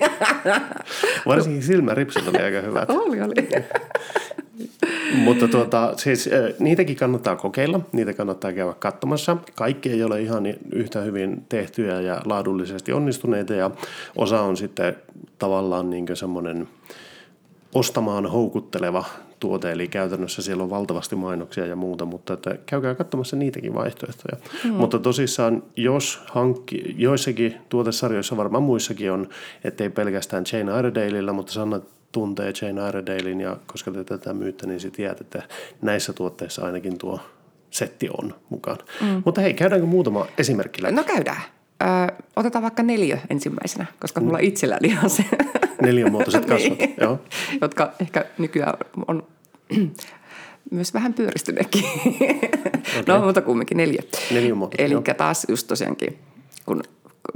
Varsinkin 1.26 1.64
silmäripsit 1.64 2.28
oli 2.28 2.38
aika 2.38 2.62
hyvät. 2.62 2.90
oli, 2.90 3.22
oli. 3.22 3.34
Mutta 5.16 5.48
tuota, 5.48 5.94
siis, 5.98 6.28
äh, 6.28 6.54
niitäkin 6.60 6.96
kannattaa 6.96 7.36
kokeilla, 7.36 7.80
niitä 7.92 8.14
kannattaa 8.14 8.54
käydä 8.54 8.74
katsomassa. 8.74 9.38
Kaikki 9.56 9.90
ei 9.90 10.04
ole 10.04 10.22
ihan 10.22 10.44
yhtä 10.72 11.02
hyvin 11.02 11.46
tehtyjä 11.50 12.02
ja 12.02 12.22
laadullisesti 12.26 12.94
onnistuneita 12.94 13.54
ja 13.54 13.72
osa 14.16 14.42
on 14.42 14.58
sitten 14.58 14.96
tavallaan 15.40 15.90
niin 15.90 16.06
semmoinen 16.14 16.68
ostamaan 17.74 18.26
houkutteleva 18.26 19.04
tuote, 19.40 19.72
eli 19.72 19.88
käytännössä 19.88 20.42
siellä 20.42 20.64
on 20.64 20.70
valtavasti 20.70 21.16
mainoksia 21.16 21.66
ja 21.66 21.76
muuta, 21.76 22.06
mutta 22.06 22.34
että 22.34 22.56
käykää 22.66 22.96
katsomassa 22.96 23.36
niitäkin 23.36 23.74
vaihtoehtoja. 23.74 24.38
Mm. 24.64 24.74
Mutta 24.74 25.00
tosissaan, 25.00 25.64
jos 25.78 26.22
hankki, 26.26 26.96
joissakin 26.98 27.56
tuotesarjoissa, 27.70 28.38
varmaan 28.38 28.64
muissakin 28.64 29.12
on, 29.12 29.30
ettei 29.64 29.90
pelkästään 29.90 30.44
Jane 30.54 30.80
Iredaleillä, 30.80 31.34
mutta 31.34 31.54
Sanna 31.54 31.80
tuntee 32.12 32.54
Jane 32.62 32.90
Iredalein 32.90 33.42
ja 33.42 33.58
koska 33.68 33.92
te 33.92 34.04
tätä 34.04 34.34
myytte, 34.34 34.68
niin 34.68 34.80
sitten 34.80 34.98
tiedät, 34.98 35.22
että 35.22 35.44
näissä 35.82 36.14
tuotteissa 36.14 36.66
ainakin 36.66 36.98
tuo 36.98 37.20
setti 37.70 38.10
on 38.22 38.36
mukana. 38.50 38.78
Mm. 39.02 39.22
Mutta 39.26 39.42
hei, 39.42 39.54
käydäänkö 39.54 39.88
muutama 39.88 40.28
esimerkki 40.38 40.84
läpi? 40.84 40.96
No 40.96 41.04
käydään. 41.04 41.42
Ö, 41.82 41.86
otetaan 42.36 42.62
vaikka 42.62 42.84
neljä 42.84 43.20
ensimmäisenä, 43.30 43.86
koska 44.00 44.22
mulla 44.22 44.40
itselläni 44.40 44.98
on 45.04 45.10
se. 45.10 45.26
Neliömuotoiset 45.82 46.46
kasvot, 46.56 46.78
Niin. 46.80 46.94
joo. 47.02 47.20
Jotka 47.62 47.92
ehkä 48.00 48.26
nykyään 48.38 48.74
on 49.08 49.24
myös 50.72 50.94
vähän 50.94 51.14
pyöristyneetkin. 51.14 51.84
Okay. 53.02 53.20
No, 53.20 53.26
mutta 53.26 53.42
kumminkin 53.42 53.78
neljä. 53.78 54.04
Neliömuotoiset, 54.32 54.92
Eli 54.92 55.02
taas 55.18 55.46
just 55.50 55.68
tosiaankin, 55.68 56.18
kun 56.66 56.84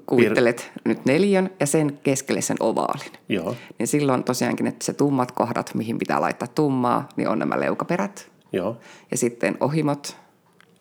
kuvittelet 0.06 0.72
nyt 0.86 1.06
neljön 1.06 1.50
ja 1.60 1.66
sen 1.68 2.00
keskelle 2.04 2.42
sen 2.42 2.58
ovaalin. 2.60 3.12
Joo, 3.30 3.56
Niin 3.80 3.88
silloin 3.88 4.24
tosiaankin, 4.24 4.68
että 4.68 4.86
se 4.86 4.94
tummat 4.94 5.32
kohdat, 5.32 5.72
mihin 5.76 5.98
pitää 5.98 6.22
laittaa 6.22 6.48
tummaa, 6.48 7.10
niin 7.16 7.30
on 7.30 7.40
nämä 7.40 7.60
leukaperät. 7.60 8.32
joo, 8.52 8.78
Ja 9.12 9.18
sitten 9.18 9.58
ohimot, 9.60 10.18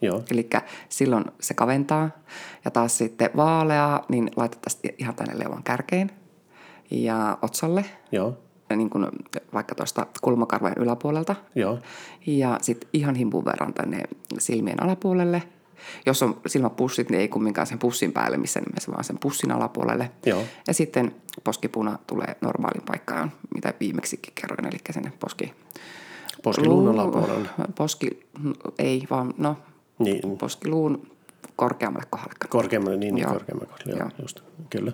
joo, 0.01 0.23
Eli 0.31 0.49
silloin 0.89 1.25
se 1.41 1.55
kaventaa. 1.55 2.11
Ja 2.65 2.71
taas 2.71 2.99
sitten 2.99 3.31
vaaleaa, 3.37 4.05
niin 4.09 4.31
laitettaisiin 4.37 4.95
ihan 4.99 5.15
tänne 5.15 5.39
leuan 5.39 5.63
kärkeen 5.63 6.11
ja 6.91 7.39
otsalle, 7.43 7.85
joo, 8.13 8.39
niin 8.77 8.91
kuin 8.91 9.07
vaikka 9.55 9.75
tuosta 9.75 10.07
kulmakarvojen 10.23 10.79
yläpuolelta. 10.79 11.37
joo, 11.55 11.79
Ja 12.27 12.59
sitten 12.63 12.89
ihan 12.93 13.15
himpun 13.15 13.45
verran 13.45 13.75
tänne 13.75 14.03
silmien 14.39 14.83
alapuolelle. 14.83 15.43
Jos 16.07 16.23
on 16.23 16.41
silmäpussit, 16.47 17.11
niin 17.11 17.21
ei 17.21 17.29
kumminkaan 17.29 17.67
sen 17.67 17.79
pussin 17.79 18.13
päälle 18.13 18.37
missään 18.37 18.65
nimessä, 18.65 18.93
vaan 18.93 19.05
sen 19.05 19.19
pussin 19.19 19.53
alapuolelle. 19.53 20.11
Joo. 20.27 20.43
Ja 20.67 20.75
sitten 20.75 21.15
poskipuna 21.45 21.99
tulee 22.07 22.37
normaalin 22.41 22.83
paikkaan, 22.87 23.33
mitä 23.55 23.75
viimeksikin 23.81 24.33
kerroin, 24.41 24.67
eli 24.67 24.79
sinne 24.91 25.13
poski... 25.21 25.53
Poskiluun 26.43 26.85
Luu- 26.85 26.91
alapuolelle. 27.01 27.49
Poski, 27.79 28.27
ei 28.79 29.03
vaan, 29.11 29.35
no, 29.39 29.57
Niin, 29.99 30.39
poskiluun 30.39 31.11
korkeammalle 31.57 32.07
kohdalle. 32.11 32.35
korkeammalle, 32.49 32.97
niin, 32.97 33.15
niin 33.15 33.23
Joo. 33.23 33.33
korkeammalle. 33.33 33.75
Joo, 33.87 33.99
Joo. 33.99 34.09
just, 34.23 34.41
kyllä. 34.71 34.93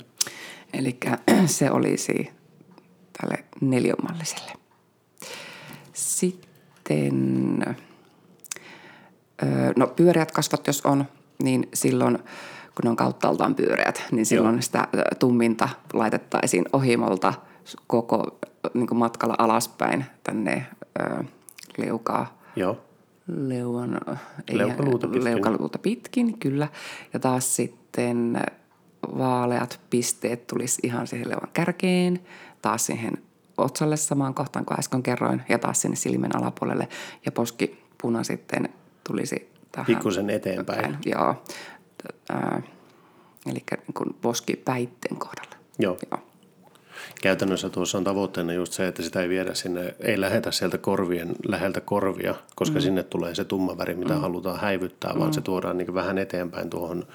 Eli 0.72 0.96
se 1.46 1.70
olisi 1.70 2.30
tälle 3.20 3.44
neliömalliselle. 3.60 4.52
Sitten, 5.92 7.76
no 9.76 9.86
pyöreät 9.86 10.32
kasvot 10.32 10.66
jos 10.66 10.80
on, 10.86 11.04
niin 11.42 11.68
silloin 11.74 12.18
kun 12.74 12.84
ne 12.84 12.90
on 12.90 12.96
kauttaaltaan 12.96 13.54
pyöreät, 13.54 14.02
niin 14.12 14.26
silloin 14.26 14.54
Joo. 14.54 14.62
sitä 14.62 14.88
tumminta 15.18 15.68
laitettaisiin 15.92 16.64
ohimolta 16.72 17.34
koko 17.86 18.38
niin 18.74 18.96
matkalla 18.96 19.34
alaspäin 19.38 20.04
tänne 20.24 20.66
ö, 21.00 21.24
leukaa 21.78 22.38
Joo, 22.56 22.78
leuan, 23.26 24.00
ei- 24.48 24.58
Leukaluuta 24.58 25.06
pitkin. 25.08 25.24
leukaluuta 25.24 25.78
pitkin, 25.78 26.38
kyllä. 26.38 26.68
Ja 27.12 27.20
taas 27.20 27.56
sitten 27.56 28.42
vaaleat 29.18 29.80
pisteet 29.90 30.46
tulisi 30.46 30.80
ihan 30.84 31.06
siihen 31.06 31.28
leuan 31.28 31.48
kärkeen, 31.52 32.20
taas 32.62 32.86
siihen 32.86 33.18
otsalle 33.58 33.96
samaan 33.96 34.34
kohtaan 34.34 34.64
kuin 34.64 34.78
äsken 34.78 35.02
kerroin, 35.02 35.42
ja 35.48 35.58
taas 35.58 35.80
sinne 35.80 35.96
silmän 35.96 36.36
alapuolelle. 36.36 36.88
Ja 37.26 37.32
poskipuna 37.32 38.24
sitten 38.24 38.68
tulisi 39.04 39.50
tähän. 39.72 39.86
Pikkusen 39.86 40.30
eteenpäin. 40.30 40.98
Joo. 41.06 41.42
Ää, 42.28 42.62
eli 43.46 43.64
niin 43.70 43.94
kuin 43.94 44.14
poskipäitten 44.22 45.16
kohdalla. 45.16 45.56
Joo. 45.78 45.98
Joo. 46.10 46.20
Käytännössä 47.22 47.70
tuossa 47.70 47.98
on 47.98 48.04
tavoitteena 48.04 48.52
just 48.52 48.72
se, 48.72 48.88
että 48.88 49.02
sitä 49.02 49.22
ei 49.22 49.28
viedä 49.28 49.54
sinne, 49.54 49.94
ei 50.00 50.20
lähetä 50.20 50.50
sieltä 50.50 50.78
korvien 50.78 51.32
läheltä 51.48 51.80
korvia, 51.80 52.34
koska 52.54 52.78
mm. 52.78 52.82
sinne 52.82 53.02
tulee 53.02 53.34
se 53.34 53.44
tumma 53.44 53.78
väri, 53.78 53.94
mitä 53.94 54.14
mm. 54.14 54.20
halutaan 54.20 54.60
häivyttää, 54.60 55.14
vaan 55.18 55.34
se 55.34 55.40
tuodaan 55.40 55.78
niin 55.78 55.94
vähän 55.94 56.18
eteenpäin 56.18 56.70
tuohon 56.70 57.06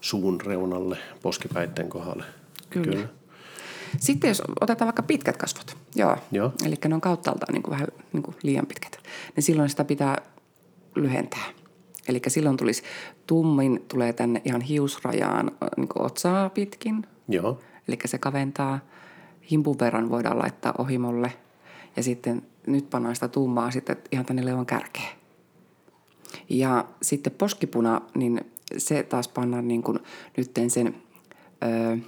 suun 0.00 0.40
reunalle, 0.40 0.98
poskipäitten 1.22 1.88
kohdalle. 1.88 2.24
Kyllä. 2.70 2.92
Kyllä. 2.92 3.08
Sitten 3.98 4.28
jos 4.28 4.42
otetaan 4.60 4.86
vaikka 4.86 5.02
pitkät 5.02 5.36
kasvot, 5.36 5.76
joo, 5.94 6.16
Joo. 6.32 6.52
eli 6.66 6.74
ne 6.88 6.94
on 6.94 7.00
kauttaaltaan 7.00 7.52
niin 7.52 7.62
kuin 7.62 7.72
vähän 7.72 7.88
niin 8.12 8.22
kuin 8.22 8.36
liian 8.42 8.66
pitkät, 8.66 8.98
niin 9.36 9.44
silloin 9.44 9.68
sitä 9.68 9.84
pitää 9.84 10.22
lyhentää. 10.94 11.44
Eli 12.08 12.20
silloin 12.28 12.56
tulisi 12.56 12.82
tummin, 13.26 13.84
tulee 13.88 14.12
tänne 14.12 14.42
ihan 14.44 14.60
hiusrajaan 14.60 15.50
niin 15.76 15.88
kuin 15.88 16.06
otsaa 16.06 16.50
pitkin, 16.50 17.06
Joo, 17.28 17.60
eli 17.88 17.98
se 18.04 18.18
kaventaa. 18.18 18.78
Himpun 19.50 19.78
verran 19.80 20.10
voidaan 20.10 20.38
laittaa 20.38 20.74
ohimolle 20.78 21.32
ja 21.96 22.02
sitten 22.02 22.42
nyt 22.66 22.90
pannaan 22.90 23.14
sitä 23.14 23.28
tummaa 23.28 23.70
sitten 23.70 23.96
ihan 24.12 24.26
tänne 24.26 24.44
leuan 24.44 24.66
kärkeen. 24.66 25.16
Ja 26.48 26.84
sitten 27.02 27.32
poskipuna, 27.32 28.00
niin 28.14 28.40
se 28.76 29.02
taas 29.02 29.28
pannaan 29.28 29.68
niin 29.68 29.82
kuin 29.82 29.98
nytten 30.36 30.70
sen 30.70 30.94
ö, 31.64 31.98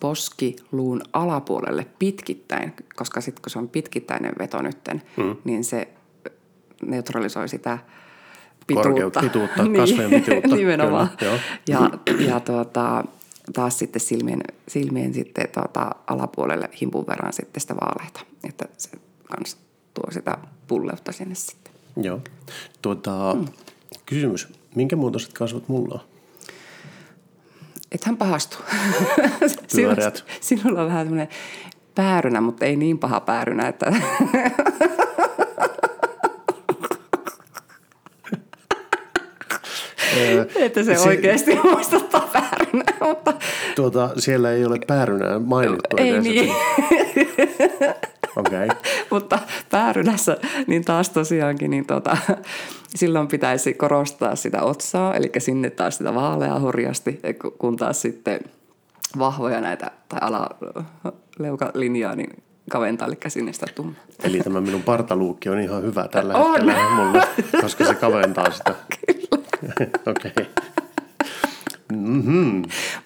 poskiluun 0.00 1.02
alapuolelle 1.12 1.86
pitkittäin, 1.98 2.72
koska 2.96 3.20
sitten 3.20 3.42
kun 3.42 3.50
se 3.50 3.58
on 3.58 3.68
pitkittäinen 3.68 4.32
veto 4.38 4.62
nytten, 4.62 5.02
mm. 5.16 5.36
niin 5.44 5.64
se 5.64 5.88
neutralisoi 6.86 7.48
sitä 7.48 7.78
pituutta. 8.66 8.88
Korkeutta, 8.88 9.20
pituutta, 9.20 9.62
kasvojen 9.76 10.10
pituutta, 10.10 10.56
Nimenomaan. 10.56 11.10
kyllä. 11.18 11.38
Ja, 11.68 11.90
ja 12.26 12.40
tuota, 12.40 13.04
taas 13.52 13.78
sitten 13.78 14.00
silmien, 14.00 14.40
silmien 14.68 15.14
sitten 15.14 15.48
tuota, 15.54 15.90
alapuolelle 16.06 16.68
himpun 16.80 17.06
verran 17.06 17.32
sitten 17.32 17.60
sitä 17.60 17.74
vaaleita, 17.74 18.20
että 18.48 18.64
se 18.78 18.90
kans 19.24 19.56
tuo 19.94 20.10
sitä 20.10 20.38
pulleutta 20.68 21.12
sinne 21.12 21.34
sitten. 21.34 21.72
joo. 21.96 22.20
Tuota, 22.82 23.34
mm. 23.34 23.44
Kysymys, 24.06 24.48
minkä 24.74 24.96
muotoiset 24.96 25.32
kasvot 25.32 25.68
mulla 25.68 25.94
on? 25.94 26.00
Ethän 27.92 28.16
pahastu. 28.16 28.56
Sinulla, 29.66 30.12
sinulla 30.40 30.80
on 30.80 30.86
vähän 30.88 31.06
semmoinen 31.06 31.28
päärynä, 31.94 32.40
mutta 32.40 32.64
ei 32.64 32.76
niin 32.76 32.98
paha 32.98 33.20
päärynä, 33.20 33.68
että 33.68 33.92
että 40.64 40.82
se, 40.82 40.94
Se- 40.94 41.08
oikeasti 41.08 41.58
muistuttaa 41.72 42.28
päärynää, 42.32 42.94
mutta 43.00 43.32
Tuota, 43.76 44.10
siellä 44.16 44.52
ei 44.52 44.64
ole 44.64 44.78
päärynää 44.86 45.38
mainittu 45.38 45.96
ei 45.96 46.08
edes, 46.08 46.24
niin. 46.24 46.54
Okay. 48.36 48.68
mutta 49.10 49.38
päärynässä 49.70 50.36
niin 50.66 50.84
taas 50.84 51.10
tosiaankin 51.10 51.70
niin 51.70 51.86
tota, 51.86 52.16
silloin 52.94 53.28
pitäisi 53.28 53.74
korostaa 53.74 54.36
sitä 54.36 54.62
otsaa, 54.62 55.14
eli 55.14 55.30
sinne 55.38 55.70
taas 55.70 55.96
sitä 55.96 56.14
vaaleaa 56.14 56.60
hurjasti, 56.60 57.20
kun 57.58 57.76
taas 57.76 58.02
sitten 58.02 58.40
vahvoja 59.18 59.60
näitä 59.60 59.90
tai 60.08 60.18
alaleukalinjaa 60.22 62.16
niin 62.16 62.42
kaventaa, 62.70 63.08
eli 63.08 63.16
sinne 63.28 63.52
sitä 63.52 63.66
tummaa. 63.74 63.94
Eli 64.24 64.40
tämä 64.40 64.60
minun 64.60 64.82
partaluukki 64.82 65.48
on 65.48 65.60
ihan 65.60 65.82
hyvä 65.82 66.08
tällä 66.08 66.34
On. 66.34 66.50
hetkellä 66.52 66.90
mulle, 66.96 67.22
koska 67.60 67.84
se 67.86 67.94
kaventaa 67.94 68.50
sitä. 68.50 68.74
Okei. 70.10 70.32
Okay. 70.36 70.46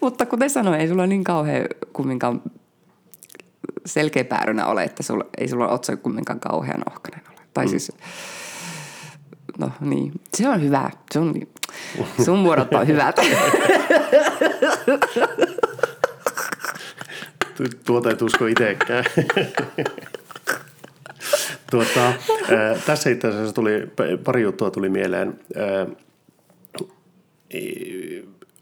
Mutta 0.00 0.26
kuten 0.26 0.50
sanoin, 0.50 0.80
ei 0.80 0.88
sulla 0.88 1.06
niin 1.06 1.24
kauhean 1.24 1.66
kumminkaan 1.92 2.42
selkeä 3.86 4.24
päärynä 4.24 4.66
ole, 4.66 4.84
että 4.84 5.02
sulla, 5.02 5.24
ei 5.38 5.48
sulla 5.48 5.68
otsa 5.68 5.96
kumminkaan 5.96 6.40
kauhean 6.40 6.82
ohkainen 6.90 7.22
ole. 7.30 7.38
Tai 7.54 7.64
Mm. 7.64 7.70
siis 7.70 7.92
no 9.58 9.72
niin, 9.80 10.12
se 10.36 10.48
on 10.48 10.62
hyvä. 10.62 10.90
Sun, 11.12 11.34
sun 12.24 12.38
muodot 12.38 12.74
on 12.74 12.86
hyvät. 12.86 13.16
Tuota 17.84 18.10
et 18.10 18.22
usko 18.22 18.46
itsekään. 18.46 19.04
tuota, 21.70 22.06
ää, 22.06 22.14
tässä 22.86 23.10
itse 23.10 23.28
asiassa 23.28 23.54
tuli, 23.54 23.90
pari 24.24 24.42
juttua 24.42 24.70
tuli 24.70 24.88
mieleen. 24.88 25.40
Ää, 25.56 25.86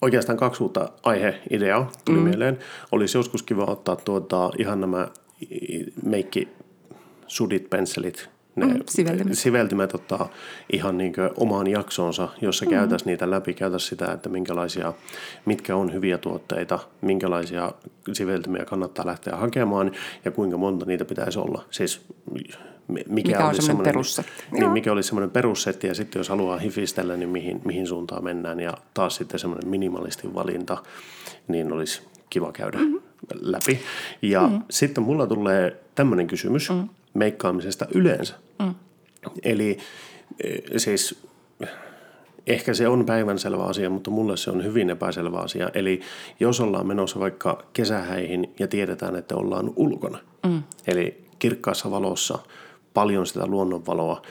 oikeastaan 0.03 0.39
kaksi 0.39 0.63
uutta 0.63 0.89
aiheideaa 1.03 1.93
tuli 2.05 2.19
mm. 2.19 2.25
mieleen. 2.25 2.59
Olisi 2.93 3.19
joskus 3.19 3.43
kiva 3.43 3.65
ottaa 3.65 3.97
tuota, 3.97 4.51
ihan 4.59 4.81
nämä 4.81 5.09
meikki 6.05 6.49
sudit, 7.27 7.71
pensselit, 7.71 8.29
ne 8.57 8.67
mm, 8.67 8.81
siveltimet. 8.89 9.39
siveltimet 9.39 9.95
ottaa 9.95 10.31
ihan 10.73 10.99
niin 10.99 11.13
omaan 11.37 11.67
jaksoonsa, 11.67 12.29
jossa 12.41 12.65
mm. 12.65 12.71
käytäisiin 12.71 13.07
niitä 13.07 13.31
läpi, 13.31 13.55
käytäisiin 13.55 13.89
sitä, 13.89 14.13
että 14.13 14.29
minkälaisia, 14.29 14.93
mitkä 15.45 15.77
on 15.77 15.93
hyviä 15.93 16.19
tuotteita, 16.19 16.79
minkälaisia 17.01 17.73
siveltimiä 18.13 18.65
kannattaa 18.65 19.07
lähteä 19.07 19.37
hakemaan 19.37 19.93
ja 20.25 20.31
kuinka 20.31 20.57
monta 20.57 20.87
niitä 20.87 21.05
pitäisi 21.05 21.39
olla. 21.39 21.65
Siis 21.71 22.07
mikä, 22.89 23.11
mikä 23.11 23.47
on 23.47 23.55
semmoinen 23.55 23.93
perussetti. 23.93 24.33
Niin, 24.53 24.71
mikä 24.71 24.93
olisi 24.93 25.07
semmoinen 25.07 25.31
perussetti 25.31 25.87
ja 25.87 25.95
sitten 25.95 26.21
jos 26.21 26.29
haluaa 26.29 26.59
hifistellä, 26.59 27.17
niin 27.17 27.29
mihin, 27.29 27.61
mihin 27.65 27.87
suuntaan 27.87 28.25
mennään 28.25 28.61
ja 28.61 28.75
taas 28.95 29.17
sitten 29.17 29.41
semmoinen 29.41 29.71
minimalistin 29.71 30.35
valinta, 30.35 30.79
niin 31.49 31.73
olisi 31.73 32.03
kiva 32.31 32.53
käydä 32.53 32.79
mm-hmm. 32.79 33.01
läpi. 33.41 33.81
Ja 34.23 34.43
mm-hmm. 34.43 34.63
sitten 34.71 35.05
mulla 35.05 35.27
tulee 35.27 35.81
tämmöinen 35.95 36.27
kysymys 36.27 36.71
mm-hmm. 36.71 36.89
meikkaamisesta 37.15 37.87
yleensä. 37.95 38.35
Mm. 38.59 38.75
Eli 39.43 39.79
e, 40.45 40.79
siis 40.79 41.27
ehkä 42.47 42.75
se 42.75 42.89
on 42.89 43.07
päivänselvä 43.07 43.65
asia, 43.65 43.91
mutta 43.91 44.11
mulle 44.11 44.37
se 44.37 44.51
on 44.51 44.65
hyvin 44.65 44.91
epäselvä 44.91 45.39
asia. 45.39 45.71
Eli 45.75 46.01
jos 46.41 46.61
ollaan 46.61 46.87
menossa 46.87 47.21
vaikka 47.21 47.63
kesähäihin 47.73 48.55
ja 48.59 48.69
tiedetään, 48.69 49.17
että 49.17 49.37
ollaan 49.37 49.73
ulkona, 49.77 50.19
mm. 50.47 50.63
eli 50.87 51.27
kirkkaassa 51.39 51.91
valossa, 51.91 52.39
paljon 52.97 53.27
sitä 53.27 53.47
luonnonvaloa, 53.47 54.23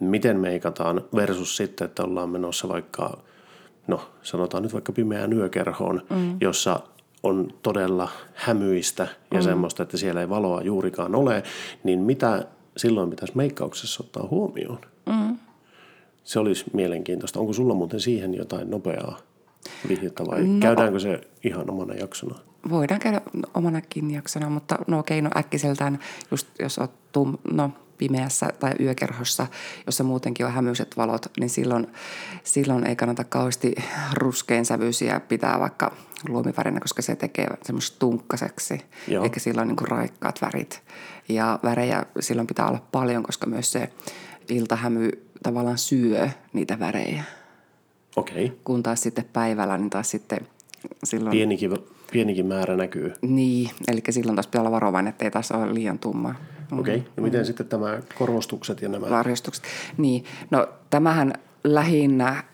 miten 0.00 0.40
meikataan 0.40 1.00
versus 1.14 1.56
sitten, 1.56 1.84
että 1.84 2.04
ollaan 2.04 2.28
menossa 2.28 2.68
vaikka, 2.68 3.18
no 3.86 4.00
sanotaan 4.22 4.62
nyt 4.62 4.72
vaikka 4.72 4.92
pimeään 4.92 5.32
yökerhoon, 5.32 6.02
mm. 6.10 6.36
jossa 6.40 6.80
on 7.22 7.50
todella 7.62 8.08
hämyistä 8.34 9.08
ja 9.32 9.38
mm. 9.38 9.44
semmoista, 9.44 9.82
että 9.82 9.96
siellä 9.96 10.20
ei 10.20 10.28
valoa 10.28 10.62
juurikaan 10.62 11.14
ole, 11.14 11.42
niin 11.84 12.00
mitä 12.00 12.46
silloin 12.76 13.10
pitäisi 13.10 13.36
meikkauksessa 13.36 14.04
ottaa 14.04 14.28
huomioon? 14.30 14.78
Mm. 15.06 15.36
Se 16.24 16.38
olisi 16.38 16.64
mielenkiintoista. 16.72 17.40
Onko 17.40 17.52
sulla 17.52 17.74
muuten 17.74 18.00
siihen 18.00 18.34
jotain 18.34 18.70
nopeaa 18.70 19.18
vihjettä 19.88 20.26
vai 20.26 20.44
no, 20.44 20.60
käydäänkö 20.60 20.98
se 20.98 21.20
ihan 21.44 21.70
omana 21.70 21.94
jaksona? 21.94 22.38
Voidaan 22.70 23.00
käydä 23.00 23.20
omanakin 23.54 24.10
jaksona, 24.10 24.50
mutta 24.50 24.78
no 24.86 24.98
okei, 24.98 25.22
no 25.22 25.30
äkkiseltään 25.36 25.98
just 26.30 26.46
jos 26.58 26.78
oot 26.78 26.90
tum, 27.12 27.38
no, 27.52 27.70
pimeässä 27.98 28.48
tai 28.60 28.72
yökerhossa, 28.80 29.46
jossa 29.86 30.04
muutenkin 30.04 30.46
on 30.46 30.52
hämyiset 30.52 30.96
valot, 30.96 31.26
niin 31.40 31.50
silloin, 31.50 31.86
silloin 32.44 32.86
ei 32.86 32.96
kannata 32.96 33.24
kauheasti 33.24 33.74
ruskein 34.14 34.64
sävyisiä 34.64 35.20
pitää 35.20 35.60
vaikka 35.60 35.92
luomivärinä, 36.28 36.80
koska 36.80 37.02
se 37.02 37.16
tekee 37.16 37.46
semmoista 37.62 37.98
tunkkaseksi, 37.98 38.80
Joo. 39.08 39.24
eikä 39.24 39.40
silloin 39.40 39.68
niin 39.68 39.88
raikkaat 39.88 40.42
värit. 40.42 40.82
Ja 41.28 41.58
värejä 41.62 42.06
silloin 42.20 42.46
pitää 42.46 42.68
olla 42.68 42.86
paljon, 42.92 43.22
koska 43.22 43.46
myös 43.46 43.72
se 43.72 43.90
iltahämy 44.48 45.10
tavallaan 45.42 45.78
syö 45.78 46.28
niitä 46.52 46.78
värejä. 46.78 47.24
Okei. 48.16 48.44
Okay. 48.44 48.56
Kun 48.64 48.82
taas 48.82 49.02
sitten 49.02 49.28
päivällä, 49.32 49.78
niin 49.78 49.90
taas 49.90 50.10
sitten 50.10 50.40
silloin... 51.04 51.30
Pienikin, 51.30 51.70
pienikin 52.12 52.46
määrä 52.46 52.76
näkyy. 52.76 53.12
Niin, 53.22 53.70
eli 53.88 54.02
silloin 54.10 54.36
taas 54.36 54.46
pitää 54.46 54.60
olla 54.60 54.70
varovainen, 54.70 55.10
ettei 55.10 55.30
taas 55.30 55.52
ole 55.52 55.74
liian 55.74 55.98
tumma. 55.98 56.34
Okei, 56.72 56.96
okay. 56.96 57.12
ja 57.16 57.22
miten 57.22 57.40
mm. 57.40 57.44
sitten 57.44 57.66
tämä 57.66 57.98
korostukset 58.18 58.82
ja 58.82 58.88
nämä? 58.88 59.10
Varjostukset. 59.10 59.64
Niin, 59.96 60.24
no 60.50 60.68
tämähän 60.90 61.32
lähinnä, 61.64 62.44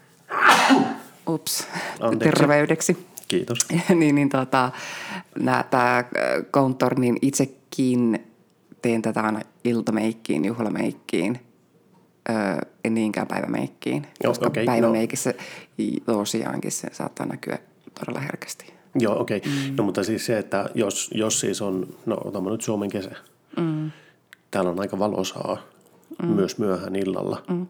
ups, 1.28 1.66
Anteeksi. 2.00 2.40
terveydeksi. 2.40 3.06
Kiitos. 3.28 3.58
niin, 3.94 4.14
niin 4.14 4.28
tota, 4.28 4.70
tämä 5.70 6.04
Contour, 6.52 6.98
niin 6.98 7.18
itsekin 7.22 8.26
teen 8.82 9.02
tätä 9.02 9.20
aina 9.20 9.40
iltameikkiin, 9.64 10.44
juhlameikkiin, 10.44 11.40
öö, 12.30 12.36
en 12.84 12.94
niinkään 12.94 13.26
päivämeikkiin, 13.26 14.06
Joo, 14.24 14.30
koska 14.30 14.46
okay, 14.46 14.64
päivämeikissä 14.64 15.34
no. 16.06 16.14
tosiaankin 16.14 16.72
se 16.72 16.88
saattaa 16.92 17.26
näkyä 17.26 17.58
todella 18.00 18.20
herkästi. 18.20 18.72
Joo, 18.94 19.20
okei. 19.20 19.36
Okay. 19.36 19.52
Mm. 19.52 19.76
No 19.76 19.84
mutta 19.84 20.04
siis 20.04 20.26
se, 20.26 20.38
että 20.38 20.70
jos, 20.74 21.10
jos 21.14 21.40
siis 21.40 21.62
on, 21.62 21.86
no 22.06 22.18
otamme 22.24 22.50
nyt 22.50 22.62
Suomen 22.62 22.90
kesä. 22.90 23.10
Mm. 23.56 23.90
Täällä 24.52 24.70
on 24.70 24.80
aika 24.80 24.98
valosaa 24.98 25.58
mm. 26.22 26.28
myös 26.28 26.58
myöhään 26.58 26.96
illalla. 26.96 27.42
Mm. 27.50 27.66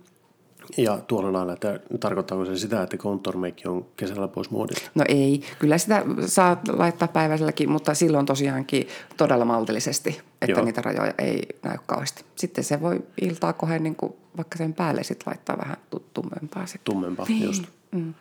Ja 0.76 0.98
tuolla 1.06 1.32
lailla, 1.32 1.52
että 1.52 1.80
tarkoittaako 2.00 2.44
se 2.44 2.56
sitä, 2.56 2.82
että 2.82 2.96
konttormeikki 2.96 3.68
on 3.68 3.86
kesällä 3.96 4.28
pois 4.28 4.50
muodista? 4.50 4.90
No 4.94 5.04
ei, 5.08 5.42
kyllä 5.58 5.78
sitä 5.78 6.04
saa 6.26 6.60
laittaa 6.68 7.08
päiväiselläkin, 7.08 7.70
mutta 7.70 7.94
silloin 7.94 8.26
tosiaankin 8.26 8.88
todella 9.16 9.44
maltillisesti, 9.44 10.20
että 10.42 10.52
Joo. 10.52 10.64
niitä 10.64 10.82
rajoja 10.82 11.14
ei 11.18 11.42
näy 11.62 11.76
kauheasti. 11.86 12.24
Sitten 12.36 12.64
se 12.64 12.80
voi 12.80 13.02
iltaa 13.20 13.52
kohden 13.52 13.82
niin 13.82 13.96
kuin 13.96 14.12
vaikka 14.36 14.58
sen 14.58 14.74
päälle 14.74 15.02
sitten 15.02 15.24
laittaa 15.26 15.58
vähän 15.58 15.76
tummempaa. 16.14 16.66
Sitten. 16.66 16.94
Tummempaa, 16.94 17.26
niin. 17.28 17.42
just. 17.42 17.64
Mm. 17.90 18.14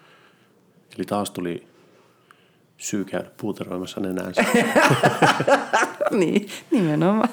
Eli 0.95 1.05
taas 1.05 1.31
tuli 1.31 1.67
syy 2.77 3.05
käydä 3.05 3.29
puuteroimassa 3.37 4.01
nenäänsä. 4.01 4.45
niin, 6.11 6.47
nimenomaan. 6.71 7.29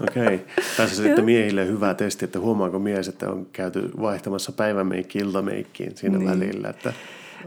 Okei. 0.00 0.24
Okay. 0.24 0.38
Tässä 0.76 1.02
sitten 1.02 1.24
miehille 1.24 1.66
hyvä 1.66 1.94
testi, 1.94 2.24
että 2.24 2.40
huomaako 2.40 2.78
mies, 2.78 3.08
että 3.08 3.30
on 3.30 3.46
käyty 3.52 3.90
vaihtamassa 4.00 4.52
päivämeikki 4.52 5.18
iltameikkiin 5.18 5.96
siinä 5.96 6.18
niin. 6.18 6.30
välillä, 6.30 6.68
että 6.68 6.92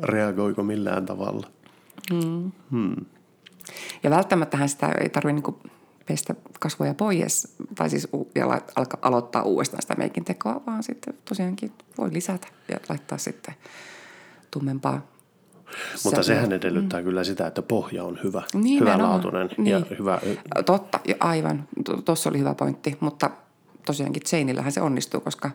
reagoiko 0.04 0.64
millään 0.64 1.06
tavalla. 1.06 1.48
Hmm. 2.14 2.52
Hmm. 2.72 3.06
Ja 4.04 4.10
välttämättähän 4.10 4.70
sitä 4.70 4.92
ei 5.02 5.10
tarvitse 5.10 5.34
niinku 5.34 5.60
pestä 6.06 6.36
kasvoja 6.60 6.94
pois, 6.94 7.56
tai 7.76 7.90
siis 7.90 8.08
ja 8.36 8.62
alkaa 8.76 9.00
aloittaa 9.02 9.44
uudestaan 9.44 9.82
sitä 9.82 9.96
meikin 9.96 10.26
tekoa, 10.26 10.62
vaan 10.68 10.84
sitten 10.84 11.14
tosiaankin 11.26 11.72
voi 11.98 12.14
lisätä 12.14 12.48
ja 12.72 12.78
laittaa 12.90 13.18
sitten 13.18 13.56
tummempaa 14.52 15.17
mutta 16.04 16.24
sehän 16.24 16.52
edellyttää 16.52 17.00
mm. 17.00 17.04
kyllä 17.04 17.24
sitä, 17.24 17.48
että 17.48 17.62
pohja 17.62 18.04
on 18.04 18.20
hyvä, 18.24 18.44
niin, 18.54 18.80
hyvälaatuinen 18.80 19.50
niin. 19.58 19.68
ja 19.68 19.82
hyvä. 20.00 20.20
Totta, 20.66 21.00
aivan. 21.20 21.68
Tuossa 22.06 22.30
oli 22.30 22.40
hyvä 22.40 22.56
pointti, 22.56 22.98
mutta 23.00 23.30
tosiaankin 23.86 24.22
seinillähän 24.26 24.72
se 24.72 24.82
onnistuu, 24.82 25.20
koska 25.20 25.52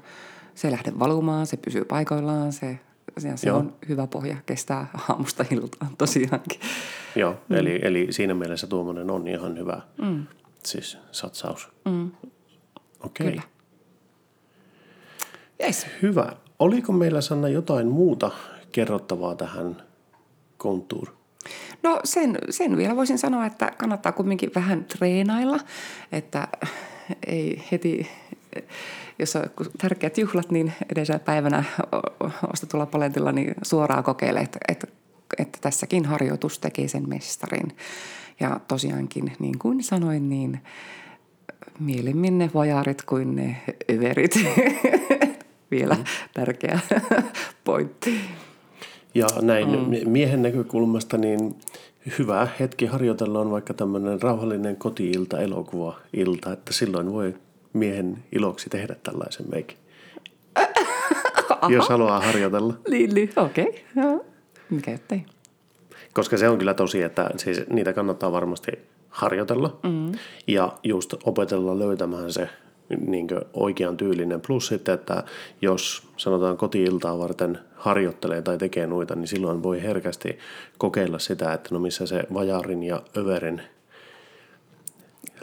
se 0.54 0.68
ei 0.68 0.72
lähde 0.72 0.92
valumaan, 0.98 1.46
se 1.46 1.56
pysyy 1.56 1.84
paikoillaan, 1.84 2.52
se, 2.52 2.78
se, 3.18 3.36
se 3.36 3.52
on 3.52 3.74
hyvä 3.88 4.06
pohja, 4.06 4.36
kestää 4.46 4.86
aamusta 5.08 5.44
iltaan 5.50 5.96
tosiaankin. 5.98 6.60
Joo, 7.16 7.36
mm. 7.48 7.56
eli, 7.56 7.80
eli 7.82 8.06
siinä 8.10 8.34
mielessä 8.34 8.66
tuommoinen 8.66 9.10
on 9.10 9.28
ihan 9.28 9.58
hyvä 9.58 9.80
mm. 10.02 10.26
siis 10.64 10.98
satsaus. 11.12 11.68
Mm. 11.84 12.10
Okei. 13.00 13.28
Okay. 13.28 13.40
Yes. 15.64 15.86
Hyvä. 16.02 16.32
Oliko 16.58 16.92
meillä 16.92 17.20
Sanna 17.20 17.48
jotain 17.48 17.88
muuta 17.88 18.30
kerrottavaa 18.72 19.34
tähän 19.34 19.82
kontuur? 20.62 21.08
No 21.82 22.00
sen, 22.04 22.38
sen 22.50 22.76
vielä 22.76 22.96
voisin 22.96 23.18
sanoa, 23.18 23.46
että 23.46 23.72
kannattaa 23.78 24.12
kumminkin 24.12 24.50
vähän 24.54 24.84
treenailla, 24.84 25.60
että 26.12 26.48
ei 27.26 27.64
heti, 27.72 28.08
jos 29.18 29.36
on 29.36 29.42
tärkeät 29.78 30.18
juhlat, 30.18 30.50
niin 30.50 30.72
edellisenä 30.92 31.18
päivänä 31.18 31.64
ostetulla 32.52 32.86
paletilla 32.86 33.32
niin 33.32 33.54
suoraan 33.62 34.04
kokeile, 34.04 34.40
että, 34.40 34.58
että, 34.68 34.86
että 35.38 35.58
tässäkin 35.60 36.04
harjoitus 36.04 36.58
tekee 36.58 36.88
sen 36.88 37.08
mestarin. 37.08 37.76
Ja 38.40 38.60
tosiaankin, 38.68 39.32
niin 39.38 39.58
kuin 39.58 39.82
sanoin, 39.82 40.28
niin 40.28 40.60
mielemmin 41.80 42.38
ne 42.38 42.50
vajarit 42.54 43.02
kuin 43.02 43.36
ne 43.36 43.62
överit. 43.90 44.34
vielä 45.72 45.94
mm. 45.94 46.04
tärkeä 46.34 46.80
pointti. 47.64 48.20
Ja 49.14 49.26
näin 49.42 49.68
mm. 49.68 50.10
miehen 50.10 50.42
näkökulmasta 50.42 51.18
niin 51.18 51.54
hyvä 52.18 52.48
hetki 52.60 52.86
harjoitella 52.86 53.40
on 53.40 53.50
vaikka 53.50 53.74
tämmöinen 53.74 54.22
rauhallinen 54.22 54.76
kotiilta, 54.76 55.40
elokuva-ilta, 55.40 56.52
että 56.52 56.72
silloin 56.72 57.12
voi 57.12 57.34
miehen 57.72 58.24
iloksi 58.32 58.70
tehdä 58.70 58.96
tällaisen 59.02 59.46
meikin. 59.50 59.76
Jos 61.68 61.88
haluaa 61.88 62.20
harjoitella. 62.20 62.74
Niin, 62.88 63.14
niin 63.14 63.30
okei. 63.36 63.84
Okay. 63.96 64.20
Mikä 64.70 64.90
ettei. 64.90 65.24
Koska 66.12 66.36
se 66.36 66.48
on 66.48 66.58
kyllä 66.58 66.74
tosi, 66.74 67.02
että 67.02 67.30
siis 67.36 67.62
niitä 67.70 67.92
kannattaa 67.92 68.32
varmasti 68.32 68.72
harjoitella 69.08 69.78
mm. 69.82 70.12
ja 70.46 70.72
just 70.84 71.14
opetella 71.24 71.78
löytämään 71.78 72.32
se 72.32 72.48
niin 73.06 73.28
oikean 73.52 73.96
tyylinen. 73.96 74.40
Plus 74.40 74.66
sitten, 74.66 74.94
että 74.94 75.24
jos 75.62 76.02
sanotaan 76.16 76.56
kotiiltaa 76.56 77.18
varten 77.18 77.58
harjoittelee 77.76 78.42
tai 78.42 78.58
tekee 78.58 78.86
noita, 78.86 79.14
niin 79.14 79.28
silloin 79.28 79.62
voi 79.62 79.82
herkästi 79.82 80.38
kokeilla 80.78 81.18
sitä, 81.18 81.52
että 81.52 81.68
no 81.72 81.78
missä 81.78 82.06
se 82.06 82.22
vajarin 82.34 82.82
ja 82.82 83.02
överin 83.16 83.62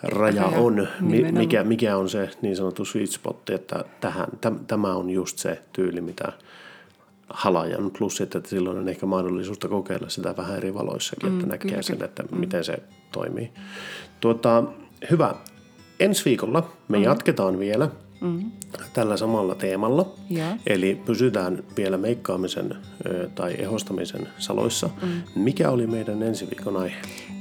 raja 0.03 0.45
on, 0.45 0.87
nimenomaan. 1.01 1.33
mikä, 1.43 1.63
mikä 1.63 1.97
on 1.97 2.09
se 2.09 2.29
niin 2.41 2.55
sanottu 2.55 2.85
sweet 2.85 3.11
spot, 3.11 3.49
että 3.49 3.85
tähän, 4.01 4.27
täm, 4.41 4.59
tämä 4.65 4.95
on 4.95 5.09
just 5.09 5.37
se 5.37 5.61
tyyli, 5.73 6.01
mitä 6.01 6.33
halajan. 7.29 7.91
Plus 7.97 8.17
sitten, 8.17 8.39
että 8.39 8.49
silloin 8.49 8.77
on 8.77 8.89
ehkä 8.89 9.05
mahdollisuutta 9.05 9.67
kokeilla 9.67 10.09
sitä 10.09 10.37
vähän 10.37 10.57
eri 10.57 10.73
valoissakin, 10.73 11.29
että 11.29 11.45
Mm, 11.45 11.49
näkee 11.49 11.69
kyllä, 11.69 11.81
sen, 11.81 12.03
että 12.03 12.23
miten 12.31 12.63
se 12.63 12.79
toimii. 13.11 13.51
Tuota, 14.21 14.63
hyvä. 15.11 15.35
Ensi 15.99 16.25
viikolla 16.25 16.61
me 16.61 16.97
Mm-hmm. 16.97 17.03
jatketaan 17.03 17.59
vielä 17.59 17.89
tällä 18.93 19.17
samalla 19.17 19.55
teemalla. 19.55 20.11
Joo. 20.29 20.47
Eli 20.67 21.01
pysytään 21.05 21.63
vielä 21.77 21.97
meikkaamisen 21.97 22.75
ö, 23.05 23.29
tai 23.35 23.55
ehostamisen 23.57 24.27
saloissa. 24.37 24.89
Mikä 25.35 25.69
oli 25.69 25.87
meidän 25.87 26.23
ensi 26.23 26.47
viikon 26.49 26.77
aihe? 26.77 26.95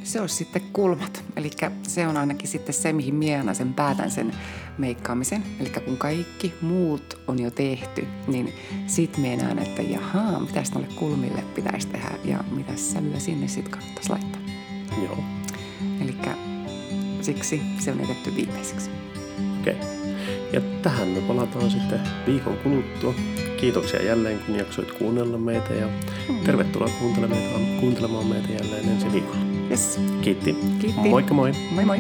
Se 0.05 0.21
olisi 0.21 0.35
sitten 0.35 0.63
kulmat. 0.73 1.25
Eli 1.37 1.51
se 1.83 2.07
on 2.07 2.17
ainakin 2.17 2.49
sitten 2.49 2.75
se, 2.75 2.93
mihin 2.93 3.15
minä 3.15 3.55
sen 3.55 3.75
päätän 3.75 4.11
sen 4.11 4.33
meikkaamisen. 4.79 5.43
Eli 5.61 5.71
kun 5.85 5.97
kaikki 5.97 6.55
muut 6.61 7.19
on 7.27 7.43
jo 7.43 7.51
tehty, 7.51 8.07
niin 8.27 8.53
sit 8.87 9.19
näen, 9.19 9.59
että 9.59 9.83
jahaa, 9.83 10.41
mitäs 10.41 10.73
noille 10.73 10.89
kulmille 10.97 11.45
pitäisi 11.55 11.89
tehdä 11.89 12.11
ja 12.25 12.45
mitä 12.51 12.73
sävyä 12.77 13.19
sinne 13.19 13.49
sitten 13.49 13.73
kannattaisi 13.73 14.11
laittaa. 14.11 14.41
Joo. 15.05 15.19
Eli 16.01 16.15
siksi 17.29 17.63
se 17.79 17.93
on 17.93 18.01
jätetty 18.01 18.37
viimeiseksi. 18.37 18.91
Okei. 19.61 19.77
Ja 20.53 20.61
tähän 20.83 21.09
me 21.09 21.21
palataan 21.21 21.71
sitten 21.71 22.01
viikon 22.27 22.57
kuluttua. 22.57 23.15
Kiitoksia 23.57 24.03
jälleen, 24.03 24.39
kun 24.39 24.57
jaksoit 24.57 24.93
kuunnella 24.93 25.39
meitä 25.39 25.75
ja 25.75 25.89
tervetuloa 26.45 26.91
kuuntelemaan, 27.01 27.43
kuuntelemaan 27.81 28.27
meitä 28.27 28.49
jälleen 28.53 28.89
ensi 28.89 29.13
viikolla. 29.13 29.41
Yes. 29.71 30.01
Kiitti. 30.21 30.57
Kiitti. 30.81 31.09
Moikka 31.09 31.35
moi. 31.35 31.53
Moi 31.71 31.85
moi. 31.85 31.99